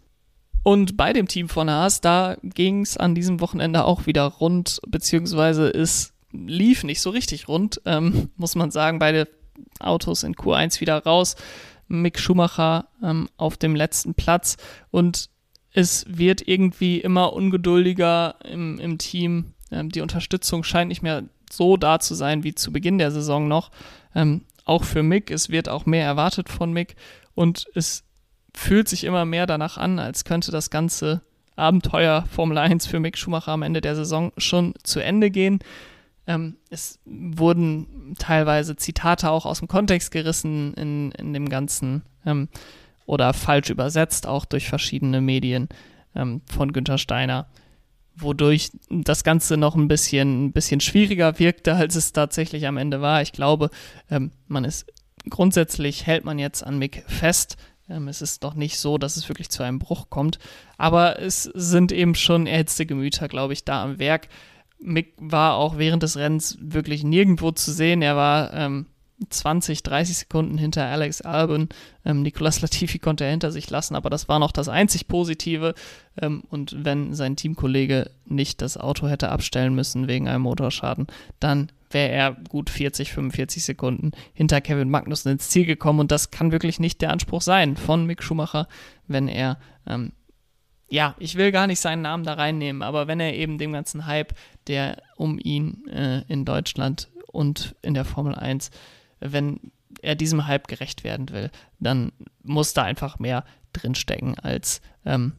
Und 0.63 0.95
bei 0.95 1.11
dem 1.13 1.27
Team 1.27 1.49
von 1.49 1.69
Haas, 1.69 2.01
da 2.01 2.37
ging 2.43 2.81
es 2.81 2.97
an 2.97 3.15
diesem 3.15 3.39
Wochenende 3.39 3.83
auch 3.85 4.05
wieder 4.05 4.23
rund, 4.23 4.79
beziehungsweise 4.87 5.67
es 5.67 6.13
lief 6.31 6.83
nicht 6.83 7.01
so 7.01 7.09
richtig 7.09 7.47
rund, 7.47 7.81
ähm, 7.85 8.29
muss 8.35 8.55
man 8.55 8.71
sagen. 8.71 8.99
Beide 8.99 9.27
Autos 9.79 10.23
in 10.23 10.35
Q1 10.35 10.79
wieder 10.81 11.03
raus. 11.03 11.35
Mick 11.87 12.19
Schumacher 12.19 12.87
ähm, 13.03 13.27
auf 13.37 13.57
dem 13.57 13.75
letzten 13.75 14.13
Platz 14.13 14.55
und 14.91 15.29
es 15.73 16.05
wird 16.07 16.47
irgendwie 16.47 16.99
immer 16.99 17.33
ungeduldiger 17.33 18.35
im, 18.45 18.79
im 18.79 18.97
Team. 18.97 19.53
Ähm, 19.71 19.89
die 19.89 20.01
Unterstützung 20.01 20.63
scheint 20.63 20.89
nicht 20.89 21.01
mehr 21.01 21.23
so 21.51 21.75
da 21.75 21.99
zu 21.99 22.15
sein 22.15 22.43
wie 22.43 22.55
zu 22.55 22.71
Beginn 22.71 22.97
der 22.97 23.11
Saison 23.11 23.47
noch. 23.47 23.71
Ähm, 24.15 24.45
auch 24.63 24.83
für 24.83 25.03
Mick, 25.03 25.31
es 25.31 25.49
wird 25.49 25.69
auch 25.69 25.85
mehr 25.85 26.05
erwartet 26.05 26.49
von 26.49 26.71
Mick 26.71 26.95
und 27.35 27.65
es 27.73 28.03
fühlt 28.55 28.87
sich 28.87 29.03
immer 29.03 29.25
mehr 29.25 29.45
danach 29.45 29.77
an, 29.77 29.99
als 29.99 30.25
könnte 30.25 30.51
das 30.51 30.69
Ganze 30.69 31.21
Abenteuer 31.55 32.25
Formel 32.31 32.57
1 32.57 32.87
für 32.87 32.99
Mick 32.99 33.17
Schumacher 33.17 33.51
am 33.51 33.61
Ende 33.61 33.81
der 33.81 33.95
Saison 33.95 34.31
schon 34.37 34.73
zu 34.83 34.99
Ende 34.99 35.29
gehen. 35.31 35.59
Ähm, 36.27 36.57
es 36.69 36.99
wurden 37.05 38.15
teilweise 38.17 38.75
Zitate 38.75 39.29
auch 39.29 39.45
aus 39.45 39.59
dem 39.59 39.67
Kontext 39.67 40.11
gerissen 40.11 40.73
in, 40.75 41.11
in 41.11 41.33
dem 41.33 41.49
Ganzen 41.49 42.03
ähm, 42.25 42.47
oder 43.05 43.33
falsch 43.33 43.69
übersetzt, 43.69 44.27
auch 44.27 44.45
durch 44.45 44.69
verschiedene 44.69 45.21
Medien 45.21 45.69
ähm, 46.15 46.41
von 46.45 46.71
Günther 46.73 46.97
Steiner, 46.97 47.47
wodurch 48.15 48.71
das 48.89 49.23
Ganze 49.23 49.57
noch 49.57 49.75
ein 49.75 49.87
bisschen, 49.87 50.45
ein 50.45 50.51
bisschen 50.51 50.79
schwieriger 50.79 51.39
wirkte, 51.39 51.75
als 51.75 51.95
es 51.95 52.13
tatsächlich 52.13 52.67
am 52.67 52.77
Ende 52.77 53.01
war. 53.01 53.21
Ich 53.21 53.31
glaube, 53.31 53.69
ähm, 54.09 54.31
man 54.47 54.63
ist 54.63 54.85
grundsätzlich 55.29 56.07
hält 56.07 56.25
man 56.25 56.39
jetzt 56.39 56.63
an 56.63 56.79
Mick 56.79 57.03
fest. 57.07 57.57
Ähm, 57.91 58.07
es 58.07 58.21
ist 58.21 58.43
doch 58.43 58.53
nicht 58.53 58.79
so, 58.79 58.97
dass 58.97 59.17
es 59.17 59.27
wirklich 59.29 59.49
zu 59.49 59.63
einem 59.63 59.79
Bruch 59.79 60.09
kommt, 60.09 60.39
aber 60.77 61.19
es 61.19 61.43
sind 61.43 61.91
eben 61.91 62.15
schon 62.15 62.47
erhitzte 62.47 62.85
Gemüter, 62.85 63.27
glaube 63.27 63.53
ich, 63.53 63.65
da 63.65 63.83
am 63.83 63.99
Werk. 63.99 64.29
Mick 64.79 65.13
war 65.17 65.55
auch 65.55 65.77
während 65.77 66.01
des 66.01 66.17
Rennens 66.17 66.57
wirklich 66.59 67.03
nirgendwo 67.03 67.51
zu 67.51 67.71
sehen. 67.71 68.01
Er 68.01 68.15
war 68.15 68.53
ähm, 68.53 68.87
20, 69.29 69.83
30 69.83 70.17
Sekunden 70.17 70.57
hinter 70.57 70.85
Alex 70.85 71.21
Albon. 71.21 71.69
Ähm, 72.03 72.23
Nicolas 72.23 72.61
Latifi 72.61 72.97
konnte 72.97 73.25
er 73.25 73.31
hinter 73.31 73.51
sich 73.51 73.69
lassen, 73.69 73.95
aber 73.95 74.09
das 74.09 74.27
war 74.27 74.39
noch 74.39 74.51
das 74.51 74.69
einzig 74.69 75.07
Positive. 75.07 75.75
Ähm, 76.19 76.43
und 76.49 76.75
wenn 76.83 77.13
sein 77.13 77.35
Teamkollege 77.35 78.09
nicht 78.25 78.61
das 78.61 78.77
Auto 78.77 79.07
hätte 79.07 79.29
abstellen 79.29 79.75
müssen 79.75 80.07
wegen 80.07 80.27
einem 80.27 80.43
Motorschaden, 80.43 81.07
dann 81.39 81.71
wäre 81.93 82.09
er 82.09 82.33
gut 82.49 82.69
40, 82.69 83.11
45 83.11 83.63
Sekunden 83.63 84.11
hinter 84.33 84.61
Kevin 84.61 84.89
Magnussen 84.89 85.31
ins 85.31 85.49
Ziel 85.49 85.65
gekommen. 85.65 85.99
Und 85.99 86.11
das 86.11 86.31
kann 86.31 86.51
wirklich 86.51 86.79
nicht 86.79 87.01
der 87.01 87.11
Anspruch 87.11 87.41
sein 87.41 87.77
von 87.77 88.05
Mick 88.05 88.23
Schumacher, 88.23 88.67
wenn 89.07 89.27
er 89.27 89.57
ähm, 89.87 90.13
ja, 90.91 91.15
ich 91.19 91.35
will 91.35 91.53
gar 91.53 91.67
nicht 91.67 91.79
seinen 91.79 92.01
Namen 92.01 92.25
da 92.25 92.33
reinnehmen, 92.33 92.81
aber 92.81 93.07
wenn 93.07 93.21
er 93.21 93.33
eben 93.33 93.57
dem 93.57 93.71
ganzen 93.71 94.07
Hype, 94.07 94.33
der 94.67 95.01
um 95.15 95.39
ihn 95.39 95.87
äh, 95.87 96.23
in 96.27 96.43
Deutschland 96.43 97.09
und 97.27 97.75
in 97.81 97.93
der 97.93 98.03
Formel 98.03 98.35
1, 98.35 98.71
wenn 99.21 99.71
er 100.01 100.15
diesem 100.15 100.47
Hype 100.47 100.67
gerecht 100.67 101.05
werden 101.05 101.29
will, 101.29 101.49
dann 101.79 102.11
muss 102.43 102.73
da 102.73 102.83
einfach 102.83 103.19
mehr 103.19 103.45
drinstecken 103.71 104.37
als 104.37 104.81
ähm, 105.05 105.31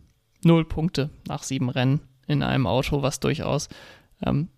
null 0.42 0.64
Punkte 0.64 1.10
nach 1.28 1.42
sieben 1.42 1.68
Rennen 1.68 2.00
in 2.26 2.42
einem 2.42 2.66
Auto, 2.66 3.02
was 3.02 3.20
durchaus 3.20 3.68
ähm, 4.24 4.48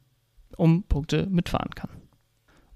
um 0.57 0.85
Punkte 0.85 1.27
mitfahren 1.27 1.71
kann. 1.75 1.91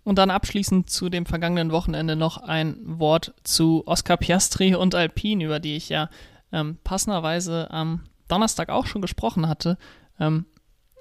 Und 0.05 0.17
dann 0.17 0.31
abschließend 0.31 0.88
zu 0.88 1.11
dem 1.11 1.27
vergangenen 1.27 1.71
Wochenende 1.71 2.17
noch 2.17 2.38
ein 2.38 2.79
Wort 2.83 3.35
zu 3.45 3.83
Oscar 3.87 4.17
Piastri 4.17 4.75
und 4.75 4.95
Alpine, 4.95 5.45
über 5.45 5.61
die 5.61 5.77
ich 5.77 5.91
ja 5.91 6.09
ähm, 6.51 6.79
passenderweise 6.83 7.71
am 7.71 8.05
Donnerstag 8.27 8.71
auch 8.71 8.87
schon 8.87 9.03
gesprochen 9.03 9.49
hatte, 9.49 9.77
ähm, 10.19 10.47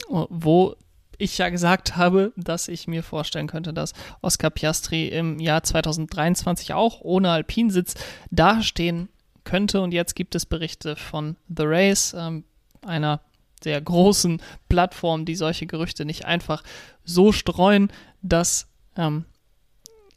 wo 0.09 0.75
ich 1.17 1.37
ja 1.37 1.49
gesagt 1.49 1.95
habe, 1.95 2.31
dass 2.35 2.67
ich 2.67 2.87
mir 2.87 3.03
vorstellen 3.03 3.47
könnte, 3.47 3.73
dass 3.73 3.93
Oscar 4.21 4.49
Piastri 4.49 5.07
im 5.07 5.39
Jahr 5.39 5.63
2023 5.63 6.73
auch 6.73 7.01
ohne 7.01 7.31
Alpinsitz 7.31 7.95
dastehen 8.29 9.09
könnte. 9.43 9.81
Und 9.81 9.93
jetzt 9.93 10.15
gibt 10.15 10.35
es 10.35 10.45
Berichte 10.45 10.95
von 10.95 11.37
The 11.47 11.63
Race, 11.65 12.15
ähm, 12.17 12.43
einer 12.85 13.21
sehr 13.63 13.79
großen 13.81 14.41
Plattform, 14.69 15.25
die 15.25 15.35
solche 15.35 15.65
Gerüchte 15.65 16.05
nicht 16.05 16.25
einfach 16.25 16.63
so 17.03 17.31
streuen, 17.31 17.91
dass 18.21 18.67
ähm, 18.95 19.25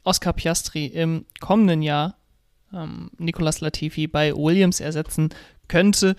Oscar 0.05 0.33
Piastri 0.33 0.87
im 0.87 1.27
kommenden 1.41 1.83
Jahr 1.83 2.17
ähm, 2.73 3.11
Nicolas 3.19 3.61
Latifi 3.61 4.07
bei 4.07 4.35
Williams 4.35 4.81
ersetzen 4.81 5.31
könnte. 5.69 6.17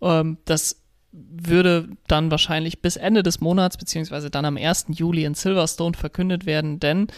Ähm, 0.00 0.38
das 0.44 0.82
würde 1.12 1.88
dann 2.06 2.30
wahrscheinlich 2.30 2.80
bis 2.80 2.96
Ende 2.96 3.22
des 3.22 3.40
Monats, 3.40 3.76
beziehungsweise 3.76 4.30
dann 4.30 4.44
am 4.44 4.56
1. 4.56 4.86
Juli 4.90 5.24
in 5.24 5.34
Silverstone 5.34 5.96
verkündet 5.96 6.46
werden, 6.46 6.80
denn 6.80 7.08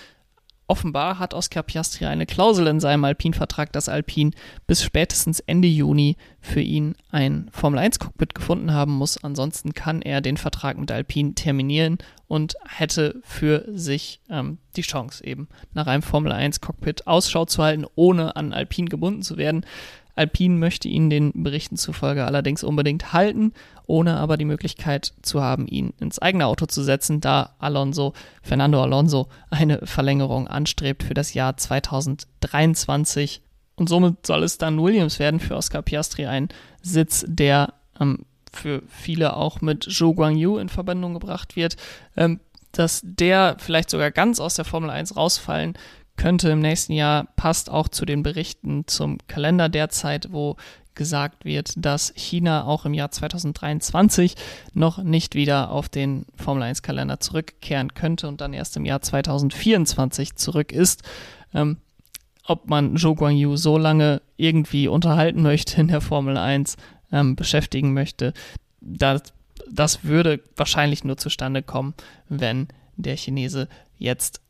offenbar 0.71 1.19
hat 1.19 1.35
Oscar 1.35 1.65
Piastri 1.65 2.07
eine 2.07 2.27
Klausel 2.27 2.69
in 2.69 2.79
seinem 2.79 3.05
Alpin-Vertrag, 3.05 3.73
dass 3.73 3.89
Alpin 3.89 4.35
bis 4.69 4.85
spätestens 4.85 5.41
Ende 5.41 5.67
Juni 5.67 6.17
für 6.41 6.61
ihn 6.61 6.95
ein 7.11 7.49
Formel-1-Cockpit 7.51 8.37
gefunden 8.37 8.73
haben 8.73 8.93
muss. 8.93 9.23
Ansonsten 9.23 9.75
kann 9.75 10.01
er 10.01 10.21
den 10.21 10.37
Vertrag 10.37 10.79
mit 10.79 10.93
Alpin 10.93 11.35
terminieren 11.35 11.99
und 12.29 12.55
hätte 12.69 13.21
für 13.25 13.65
sich 13.75 14.21
ähm, 14.31 14.59
die 14.77 14.83
Chance, 14.83 15.25
eben 15.25 15.49
nach 15.75 15.89
einem 15.89 16.03
Formel-1-Cockpit 16.03 17.09
Ausschau 17.09 17.47
zu 17.47 17.65
halten, 17.65 17.85
ohne 17.97 18.37
an 18.37 18.53
Alpin 18.53 18.89
gebunden 18.89 19.23
zu 19.23 19.37
werden. 19.37 19.67
Alpine 20.21 20.59
möchte 20.59 20.87
ihn 20.87 21.09
den 21.09 21.33
Berichten 21.35 21.79
zufolge 21.79 22.27
allerdings 22.27 22.63
unbedingt 22.63 23.15
halten, 23.15 23.55
ohne 23.87 24.19
aber 24.19 24.37
die 24.37 24.45
Möglichkeit 24.45 25.15
zu 25.23 25.43
haben, 25.43 25.67
ihn 25.67 25.95
ins 25.99 26.19
eigene 26.19 26.45
Auto 26.45 26.67
zu 26.67 26.83
setzen, 26.83 27.23
da 27.23 27.55
Alonso, 27.59 28.13
Fernando 28.43 28.83
Alonso, 28.83 29.29
eine 29.49 29.81
Verlängerung 29.87 30.47
anstrebt 30.47 31.05
für 31.05 31.15
das 31.15 31.33
Jahr 31.33 31.57
2023. 31.57 33.41
Und 33.77 33.89
somit 33.89 34.27
soll 34.27 34.43
es 34.43 34.59
dann 34.59 34.79
Williams 34.83 35.19
werden 35.19 35.41
für 35.41 35.57
Oscar 35.57 35.81
Piastri, 35.81 36.27
ein 36.27 36.51
Sitz, 36.83 37.25
der 37.27 37.73
ähm, 37.99 38.27
für 38.53 38.83
viele 38.89 39.35
auch 39.37 39.63
mit 39.63 39.85
Zhou 39.85 40.13
Guangyu 40.13 40.59
in 40.59 40.69
Verbindung 40.69 41.15
gebracht 41.15 41.57
wird. 41.57 41.77
Ähm, 42.15 42.41
dass 42.73 43.01
der 43.03 43.57
vielleicht 43.59 43.91
sogar 43.91 44.11
ganz 44.11 44.39
aus 44.39 44.55
der 44.55 44.65
Formel 44.65 44.91
1 44.91 45.17
rausfallen 45.17 45.75
könnte 46.21 46.51
im 46.51 46.61
nächsten 46.61 46.93
Jahr, 46.93 47.29
passt 47.37 47.71
auch 47.71 47.89
zu 47.89 48.05
den 48.05 48.23
Berichten 48.23 48.87
zum 48.87 49.17
Kalender 49.27 49.71
derzeit, 49.71 50.31
wo 50.33 50.57
gesagt 50.95 51.47
wird, 51.47 51.73
dass 51.79 52.13
China 52.15 52.65
auch 52.65 52.85
im 52.85 52.93
Jahr 52.93 53.11
2023 53.11 54.35
noch 54.75 54.99
nicht 55.03 55.35
wieder 55.35 55.71
auf 55.71 55.89
den 55.89 56.27
Formel 56.37 56.65
1 56.65 56.83
Kalender 56.83 57.21
zurückkehren 57.21 57.95
könnte 57.95 58.29
und 58.29 58.43
dann 58.43 58.53
erst 58.53 58.77
im 58.77 58.85
Jahr 58.85 59.01
2024 59.01 60.37
zurück 60.37 60.73
ist. 60.73 61.05
Ähm, 61.55 61.79
ob 62.45 62.69
man 62.69 62.99
Zhou 62.99 63.15
Guangyu 63.15 63.57
so 63.57 63.79
lange 63.79 64.21
irgendwie 64.37 64.89
unterhalten 64.89 65.41
möchte 65.41 65.81
in 65.81 65.89
der 65.89 66.03
Formel 66.03 66.37
1, 66.37 66.77
ähm, 67.13 67.35
beschäftigen 67.35 67.95
möchte, 67.95 68.35
das, 68.83 69.23
das 69.71 70.05
würde 70.05 70.41
wahrscheinlich 70.55 71.03
nur 71.03 71.17
zustande 71.17 71.63
kommen, 71.63 71.95
wenn 72.29 72.69
der 72.97 73.17
Chinese 73.17 73.69
jetzt 73.97 74.43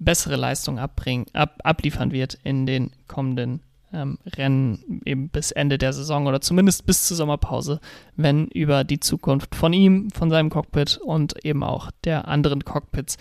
bessere 0.00 0.36
Leistung 0.36 0.78
abbringen, 0.78 1.26
ab, 1.32 1.60
abliefern 1.62 2.10
wird 2.10 2.38
in 2.42 2.66
den 2.66 2.90
kommenden 3.06 3.62
ähm, 3.92 4.18
Rennen 4.26 5.00
eben 5.04 5.28
bis 5.28 5.50
Ende 5.50 5.78
der 5.78 5.92
Saison 5.92 6.26
oder 6.26 6.40
zumindest 6.40 6.86
bis 6.86 7.06
zur 7.06 7.16
Sommerpause, 7.16 7.80
wenn 8.16 8.46
über 8.48 8.84
die 8.84 9.00
Zukunft 9.00 9.54
von 9.54 9.72
ihm, 9.72 10.10
von 10.10 10.30
seinem 10.30 10.50
Cockpit 10.50 10.98
und 10.98 11.44
eben 11.44 11.62
auch 11.62 11.90
der 12.04 12.28
anderen 12.28 12.64
Cockpits 12.64 13.18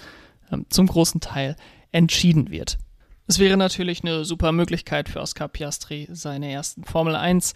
ähm, 0.51 0.65
zum 0.69 0.87
großen 0.87 1.21
Teil 1.21 1.55
entschieden 1.91 2.49
wird. 2.49 2.77
Es 3.27 3.39
wäre 3.39 3.57
natürlich 3.57 4.03
eine 4.03 4.25
super 4.25 4.51
Möglichkeit 4.51 5.09
für 5.09 5.21
Oscar 5.21 5.47
Piastri, 5.47 6.07
seine 6.11 6.51
ersten 6.51 6.83
Formel 6.83 7.15
1 7.15 7.53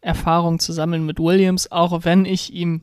Erfahrungen 0.00 0.58
zu 0.58 0.72
sammeln 0.72 1.06
mit 1.06 1.20
Williams, 1.20 1.70
auch 1.70 2.04
wenn 2.04 2.24
ich 2.24 2.52
ihm 2.52 2.82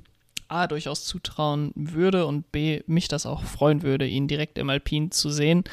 A 0.49 0.67
durchaus 0.67 1.05
zutrauen 1.05 1.71
würde 1.75 2.25
und 2.25 2.51
B 2.51 2.81
mich 2.87 3.07
das 3.07 3.25
auch 3.25 3.43
freuen 3.43 3.81
würde, 3.83 4.07
ihn 4.07 4.27
direkt 4.27 4.57
im 4.57 4.69
Alpin 4.69 5.11
zu 5.11 5.29
sehen. 5.29 5.63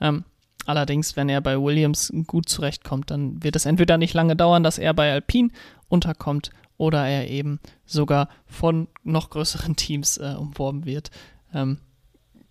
Ähm, 0.00 0.24
allerdings, 0.66 1.16
wenn 1.16 1.28
er 1.28 1.40
bei 1.40 1.60
Williams 1.60 2.12
gut 2.26 2.48
zurechtkommt, 2.48 3.10
dann 3.10 3.42
wird 3.42 3.56
es 3.56 3.66
entweder 3.66 3.98
nicht 3.98 4.14
lange 4.14 4.36
dauern, 4.36 4.62
dass 4.62 4.78
er 4.78 4.94
bei 4.94 5.12
Alpin 5.12 5.52
unterkommt 5.88 6.50
oder 6.76 7.06
er 7.06 7.28
eben 7.28 7.60
sogar 7.86 8.28
von 8.46 8.88
noch 9.02 9.30
größeren 9.30 9.76
Teams 9.76 10.18
äh, 10.18 10.34
umworben 10.38 10.84
wird. 10.84 11.10
Ähm, 11.54 11.78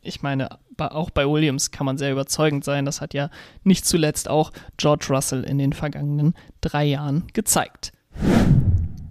ich 0.01 0.21
meine, 0.21 0.49
auch 0.77 1.09
bei 1.09 1.27
Williams 1.27 1.71
kann 1.71 1.85
man 1.85 1.97
sehr 1.97 2.11
überzeugend 2.11 2.63
sein. 2.63 2.85
Das 2.85 3.01
hat 3.01 3.13
ja 3.13 3.29
nicht 3.63 3.85
zuletzt 3.85 4.29
auch 4.29 4.51
George 4.77 5.07
Russell 5.09 5.43
in 5.43 5.57
den 5.57 5.73
vergangenen 5.73 6.35
drei 6.61 6.85
Jahren 6.85 7.25
gezeigt. 7.33 7.91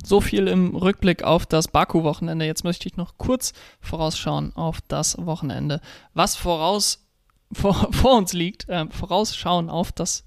So 0.04 0.20
viel 0.20 0.48
im 0.48 0.76
Rückblick 0.76 1.24
auf 1.24 1.46
das 1.46 1.68
Baku-Wochenende. 1.68 2.44
Jetzt 2.44 2.62
möchte 2.62 2.86
ich 2.86 2.98
noch 2.98 3.16
kurz 3.16 3.54
vorausschauen 3.80 4.54
auf 4.54 4.80
das 4.86 5.16
Wochenende. 5.18 5.80
Was 6.12 6.36
voraus 6.36 7.06
vor, 7.52 7.88
vor 7.90 8.16
uns 8.18 8.34
liegt, 8.34 8.68
äh, 8.68 8.86
vorausschauen 8.90 9.70
auf 9.70 9.92
das 9.92 10.24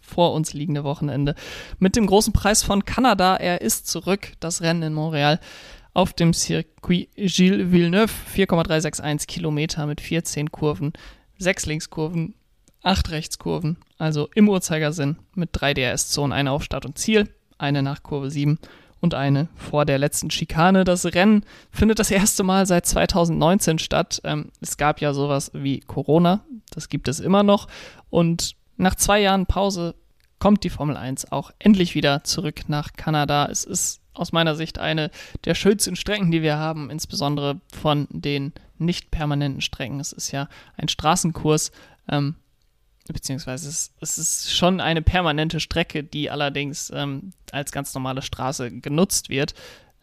vor 0.00 0.32
uns 0.34 0.52
liegende 0.52 0.84
Wochenende. 0.84 1.34
Mit 1.78 1.96
dem 1.96 2.06
großen 2.06 2.32
Preis 2.32 2.62
von 2.62 2.84
Kanada. 2.84 3.36
Er 3.36 3.60
ist 3.60 3.88
zurück, 3.88 4.32
das 4.38 4.62
Rennen 4.62 4.82
in 4.82 4.94
Montreal 4.94 5.40
auf 5.94 6.12
dem 6.12 6.32
Circuit 6.32 7.08
Gilles 7.16 7.72
Villeneuve. 7.72 8.12
4,361 8.26 9.26
Kilometer 9.26 9.86
mit 9.86 10.00
14 10.00 10.52
Kurven, 10.52 10.92
6 11.38 11.66
Linkskurven, 11.66 12.34
8 12.82 13.10
Rechtskurven, 13.10 13.78
also 13.98 14.28
im 14.34 14.48
Uhrzeigersinn 14.48 15.16
mit 15.34 15.50
3 15.52 15.74
DRS-Zonen, 15.74 16.32
eine 16.32 16.52
auf 16.52 16.64
Start 16.64 16.84
und 16.84 16.98
Ziel, 16.98 17.28
eine 17.58 17.82
nach 17.82 18.02
Kurve 18.02 18.30
7 18.30 18.58
und 19.02 19.14
eine 19.14 19.48
vor 19.56 19.84
der 19.84 19.98
letzten 19.98 20.30
Schikane. 20.30 20.84
Das 20.84 21.04
Rennen 21.04 21.44
findet 21.70 21.98
das 21.98 22.10
erste 22.10 22.44
Mal 22.44 22.66
seit 22.66 22.86
2019 22.86 23.78
statt. 23.78 24.22
Ähm, 24.24 24.50
es 24.62 24.78
gab 24.78 25.00
ja 25.00 25.12
sowas 25.12 25.50
wie 25.52 25.80
Corona, 25.80 26.44
das 26.70 26.88
gibt 26.88 27.08
es 27.08 27.20
immer 27.20 27.42
noch. 27.42 27.66
Und 28.08 28.54
nach 28.76 28.94
zwei 28.94 29.20
Jahren 29.20 29.44
Pause 29.46 29.96
kommt 30.38 30.64
die 30.64 30.70
Formel 30.70 30.96
1 30.96 31.32
auch 31.32 31.50
endlich 31.58 31.94
wieder 31.94 32.24
zurück 32.24 32.68
nach 32.68 32.92
Kanada. 32.94 33.46
Es 33.50 33.64
ist 33.64 34.00
aus 34.14 34.32
meiner 34.32 34.54
Sicht 34.54 34.78
eine 34.78 35.10
der 35.44 35.54
schönsten 35.54 35.96
Strecken, 35.96 36.30
die 36.30 36.42
wir 36.42 36.56
haben, 36.56 36.88
insbesondere 36.88 37.60
von 37.72 38.06
den 38.10 38.52
nicht 38.78 39.10
permanenten 39.10 39.62
Strecken. 39.62 40.00
Es 40.00 40.12
ist 40.12 40.30
ja 40.30 40.48
ein 40.76 40.88
Straßenkurs, 40.88 41.72
ähm, 42.08 42.36
beziehungsweise 43.06 43.68
es, 43.68 43.92
es, 44.00 44.18
ist 44.18 44.54
schon 44.54 44.80
eine 44.80 45.02
permanente 45.02 45.60
Strecke, 45.60 46.04
die 46.04 46.30
allerdings 46.30 46.90
ähm, 46.94 47.32
als 47.50 47.72
ganz 47.72 47.94
normale 47.94 48.22
Straße 48.22 48.70
genutzt 48.70 49.28
wird. 49.28 49.54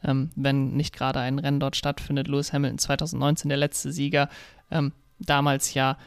Ähm, 0.04 0.32
wenn 0.36 0.72
nicht 0.76 0.96
gerade 0.96 1.20
ein 1.20 1.40
Rennen 1.40 1.60
dort 1.60 1.76
stattfindet. 1.76 2.28
Lewis 2.28 2.54
Hamilton 2.54 2.80
2019 2.80 3.50
der 3.50 3.58
letzte 3.58 3.92
Sieger, 3.92 4.30
ähm, 4.72 4.94
damals 5.20 5.74
ja 5.74 5.98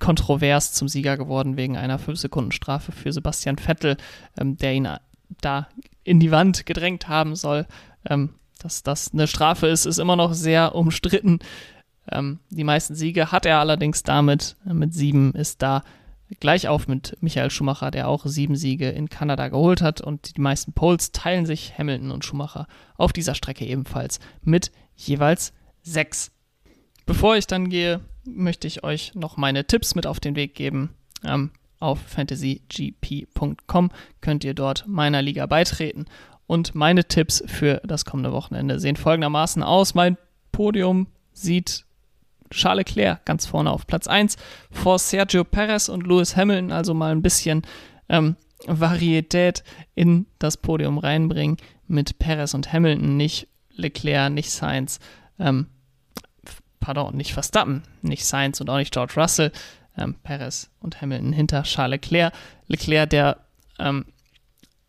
kontrovers 0.00 0.72
zum 0.72 0.88
Sieger 0.88 1.16
geworden 1.16 1.56
wegen 1.56 1.76
einer 1.76 2.00
5-Sekunden-Strafe 2.00 2.92
für 2.92 3.12
Sebastian 3.12 3.58
Vettel, 3.58 3.96
ähm, 4.38 4.56
der 4.56 4.74
ihn 4.74 4.88
da 5.40 5.68
in 6.04 6.20
die 6.20 6.30
Wand 6.30 6.66
gedrängt 6.66 7.08
haben 7.08 7.36
soll. 7.36 7.66
Ähm, 8.08 8.34
dass 8.58 8.82
das 8.82 9.12
eine 9.12 9.26
Strafe 9.26 9.68
ist, 9.68 9.86
ist 9.86 9.98
immer 9.98 10.16
noch 10.16 10.34
sehr 10.34 10.74
umstritten. 10.74 11.38
Ähm, 12.10 12.40
die 12.50 12.64
meisten 12.64 12.94
Siege 12.94 13.32
hat 13.32 13.46
er 13.46 13.58
allerdings 13.58 14.02
damit. 14.02 14.56
Mit 14.64 14.92
sieben 14.92 15.32
ist 15.34 15.62
da 15.62 15.82
gleich 16.38 16.68
auf 16.68 16.86
mit 16.86 17.16
Michael 17.20 17.50
Schumacher, 17.50 17.90
der 17.90 18.08
auch 18.08 18.24
sieben 18.26 18.54
Siege 18.54 18.88
in 18.90 19.08
Kanada 19.08 19.48
geholt 19.48 19.82
hat. 19.82 20.00
Und 20.00 20.36
die 20.36 20.40
meisten 20.40 20.72
Poles 20.72 21.12
teilen 21.12 21.46
sich 21.46 21.76
Hamilton 21.76 22.10
und 22.12 22.24
Schumacher 22.24 22.66
auf 22.96 23.12
dieser 23.12 23.34
Strecke 23.34 23.64
ebenfalls 23.64 24.20
mit 24.42 24.70
jeweils 24.94 25.52
sechs. 25.82 26.30
Bevor 27.06 27.36
ich 27.36 27.46
dann 27.46 27.70
gehe, 27.70 28.00
möchte 28.24 28.66
ich 28.66 28.84
euch 28.84 29.14
noch 29.14 29.36
meine 29.36 29.66
Tipps 29.66 29.94
mit 29.94 30.06
auf 30.06 30.20
den 30.20 30.36
Weg 30.36 30.54
geben. 30.54 30.90
Ähm, 31.24 31.50
auf 31.80 31.98
fantasygp.com 32.00 33.90
könnt 34.20 34.44
ihr 34.44 34.54
dort 34.54 34.86
meiner 34.86 35.22
Liga 35.22 35.46
beitreten. 35.46 36.04
Und 36.46 36.74
meine 36.74 37.04
Tipps 37.04 37.42
für 37.46 37.80
das 37.84 38.04
kommende 38.04 38.32
Wochenende 38.32 38.78
sehen 38.78 38.96
folgendermaßen 38.96 39.62
aus. 39.62 39.94
Mein 39.94 40.16
Podium 40.52 41.06
sieht 41.32 41.84
Charles 42.50 42.86
Leclerc 42.86 43.24
ganz 43.24 43.46
vorne 43.46 43.70
auf 43.70 43.86
Platz 43.86 44.06
1 44.06 44.36
vor 44.70 44.98
Sergio 44.98 45.44
Perez 45.44 45.88
und 45.88 46.06
Lewis 46.06 46.36
Hamilton, 46.36 46.72
also 46.72 46.94
mal 46.94 47.12
ein 47.12 47.22
bisschen 47.22 47.62
ähm, 48.08 48.36
Varietät 48.66 49.64
in 49.94 50.26
das 50.38 50.56
Podium 50.56 50.98
reinbringen 50.98 51.56
mit 51.86 52.18
Perez 52.18 52.54
und 52.54 52.72
Hamilton, 52.72 53.16
nicht 53.16 53.48
Leclerc, 53.70 54.32
nicht 54.32 54.50
Sainz, 54.50 54.98
ähm, 55.38 55.66
pardon, 56.80 57.16
nicht 57.16 57.32
Verstappen, 57.32 57.82
nicht 58.02 58.24
Sainz 58.24 58.60
und 58.60 58.68
auch 58.68 58.76
nicht 58.76 58.92
George 58.92 59.14
Russell, 59.16 59.52
ähm, 59.96 60.14
Perez 60.22 60.70
und 60.80 61.00
Hamilton 61.00 61.32
hinter 61.32 61.62
Charles 61.62 62.00
Leclerc. 62.02 62.32
Leclerc, 62.66 63.10
der 63.10 63.38
ähm, 63.78 64.06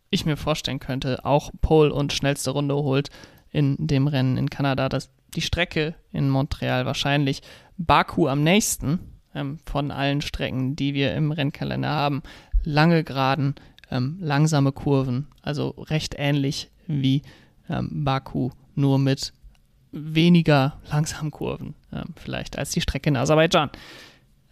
ich 0.09 0.25
mir 0.25 0.37
vorstellen 0.37 0.79
könnte, 0.79 1.23
auch 1.25 1.51
Pole 1.61 1.93
und 1.93 2.13
schnellste 2.13 2.51
Runde 2.51 2.75
holt 2.75 3.09
in 3.51 3.75
dem 3.79 4.07
Rennen 4.07 4.37
in 4.37 4.49
Kanada. 4.49 4.89
Das, 4.89 5.09
die 5.35 5.41
Strecke 5.41 5.95
in 6.11 6.29
Montreal 6.29 6.85
wahrscheinlich 6.85 7.41
Baku 7.77 8.27
am 8.27 8.43
nächsten 8.43 8.99
ähm, 9.33 9.59
von 9.65 9.91
allen 9.91 10.21
Strecken, 10.21 10.75
die 10.75 10.93
wir 10.93 11.13
im 11.15 11.31
Rennkalender 11.31 11.89
haben. 11.89 12.21
Lange 12.63 13.03
Geraden, 13.03 13.55
ähm, 13.89 14.17
langsame 14.19 14.71
Kurven, 14.71 15.27
also 15.41 15.69
recht 15.69 16.15
ähnlich 16.17 16.69
wie 16.87 17.21
ähm, 17.69 18.03
Baku, 18.03 18.51
nur 18.75 18.99
mit 18.99 19.33
weniger 19.91 20.79
langsamen 20.89 21.31
Kurven 21.31 21.75
ähm, 21.91 22.13
vielleicht 22.15 22.57
als 22.57 22.71
die 22.71 22.81
Strecke 22.81 23.09
in 23.09 23.17
Aserbaidschan. 23.17 23.69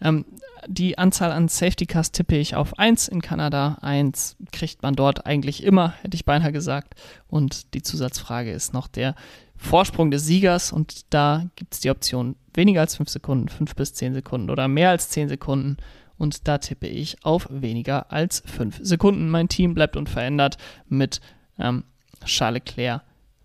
Ähm, 0.00 0.24
die 0.66 0.98
Anzahl 0.98 1.32
an 1.32 1.48
Safety 1.48 1.86
Cars 1.86 2.12
tippe 2.12 2.36
ich 2.36 2.54
auf 2.54 2.78
1 2.78 3.08
in 3.08 3.22
Kanada. 3.22 3.78
1 3.80 4.36
kriegt 4.52 4.82
man 4.82 4.94
dort 4.94 5.26
eigentlich 5.26 5.62
immer, 5.62 5.94
hätte 6.02 6.14
ich 6.14 6.24
beinahe 6.24 6.52
gesagt. 6.52 6.94
Und 7.28 7.74
die 7.74 7.82
Zusatzfrage 7.82 8.52
ist 8.52 8.72
noch 8.72 8.88
der 8.88 9.14
Vorsprung 9.56 10.10
des 10.10 10.26
Siegers. 10.26 10.72
Und 10.72 11.12
da 11.12 11.46
gibt 11.56 11.74
es 11.74 11.80
die 11.80 11.90
Option 11.90 12.36
weniger 12.54 12.80
als 12.80 12.96
5 12.96 13.08
Sekunden, 13.08 13.48
5 13.48 13.74
bis 13.74 13.94
10 13.94 14.14
Sekunden 14.14 14.50
oder 14.50 14.68
mehr 14.68 14.90
als 14.90 15.08
10 15.10 15.28
Sekunden. 15.28 15.76
Und 16.18 16.46
da 16.48 16.58
tippe 16.58 16.86
ich 16.86 17.24
auf 17.24 17.46
weniger 17.50 18.12
als 18.12 18.42
5 18.44 18.80
Sekunden. 18.82 19.30
Mein 19.30 19.48
Team 19.48 19.74
bleibt 19.74 19.96
unverändert 19.96 20.58
mit 20.88 21.20
ähm, 21.58 21.84
Charles 22.24 22.62
Leclerc, 22.66 23.02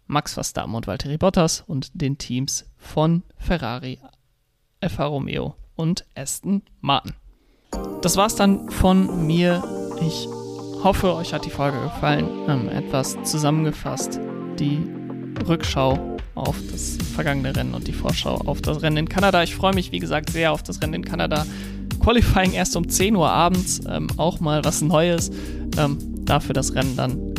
Max 0.07 0.33
Verstappen 0.33 0.75
und 0.75 0.85
Valtteri 0.85 1.17
Bottas 1.17 1.63
und 1.65 1.89
den 1.93 2.17
Teams 2.17 2.65
von 2.77 3.23
Ferrari, 3.37 3.99
Alfa 4.81 5.05
Romeo 5.05 5.55
und 5.75 6.05
Aston 6.15 6.61
Martin. 6.81 7.13
Das 8.01 8.17
war's 8.17 8.35
dann 8.35 8.69
von 8.69 9.25
mir. 9.25 9.63
Ich 10.01 10.27
hoffe, 10.83 11.15
euch 11.15 11.33
hat 11.33 11.45
die 11.45 11.49
Folge 11.49 11.81
gefallen. 11.81 12.27
Ähm, 12.47 12.69
etwas 12.69 13.17
zusammengefasst. 13.23 14.19
Die 14.59 14.81
Rückschau 15.47 16.17
auf 16.35 16.57
das 16.71 16.97
vergangene 17.13 17.55
Rennen 17.55 17.73
und 17.73 17.87
die 17.87 17.93
Vorschau 17.93 18.35
auf 18.45 18.61
das 18.61 18.81
Rennen 18.81 18.97
in 18.97 19.09
Kanada. 19.09 19.43
Ich 19.43 19.55
freue 19.55 19.73
mich, 19.73 19.91
wie 19.91 19.99
gesagt, 19.99 20.29
sehr 20.29 20.51
auf 20.51 20.63
das 20.63 20.81
Rennen 20.81 20.95
in 20.95 21.05
Kanada. 21.05 21.45
Qualifying 21.99 22.53
erst 22.53 22.75
um 22.75 22.87
10 22.87 23.15
Uhr 23.15 23.29
abends, 23.29 23.81
ähm, 23.89 24.07
auch 24.17 24.39
mal 24.39 24.63
was 24.63 24.81
Neues. 24.81 25.31
Ähm, 25.77 25.97
dafür 26.25 26.53
das 26.53 26.75
Rennen 26.75 26.95
dann 26.95 27.33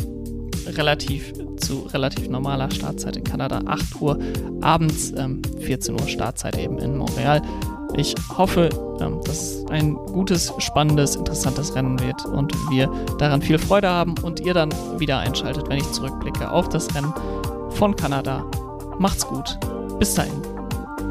relativ 0.65 1.33
zu 1.57 1.87
relativ 1.93 2.27
normaler 2.29 2.69
Startzeit 2.71 3.17
in 3.17 3.23
Kanada, 3.23 3.61
8 3.65 4.01
Uhr 4.01 4.19
abends, 4.61 5.13
ähm, 5.17 5.41
14 5.61 5.99
Uhr 5.99 6.07
Startzeit 6.07 6.57
eben 6.57 6.77
in 6.79 6.97
Montreal. 6.97 7.41
Ich 7.97 8.13
hoffe, 8.37 8.69
ähm, 9.01 9.19
dass 9.25 9.41
es 9.41 9.65
ein 9.71 9.95
gutes, 9.95 10.53
spannendes, 10.59 11.15
interessantes 11.15 11.75
Rennen 11.75 11.99
wird 11.99 12.25
und 12.25 12.53
wir 12.69 12.89
daran 13.17 13.41
viel 13.41 13.57
Freude 13.57 13.89
haben 13.89 14.15
und 14.21 14.39
ihr 14.39 14.53
dann 14.53 14.71
wieder 14.97 15.17
einschaltet, 15.17 15.67
wenn 15.67 15.79
ich 15.79 15.91
zurückblicke 15.91 16.49
auf 16.49 16.69
das 16.69 16.93
Rennen 16.95 17.13
von 17.71 17.95
Kanada. 17.95 18.45
Macht's 18.99 19.25
gut. 19.27 19.57
Bis 19.99 20.13
dahin. 20.13 20.41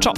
Ciao. 0.01 0.13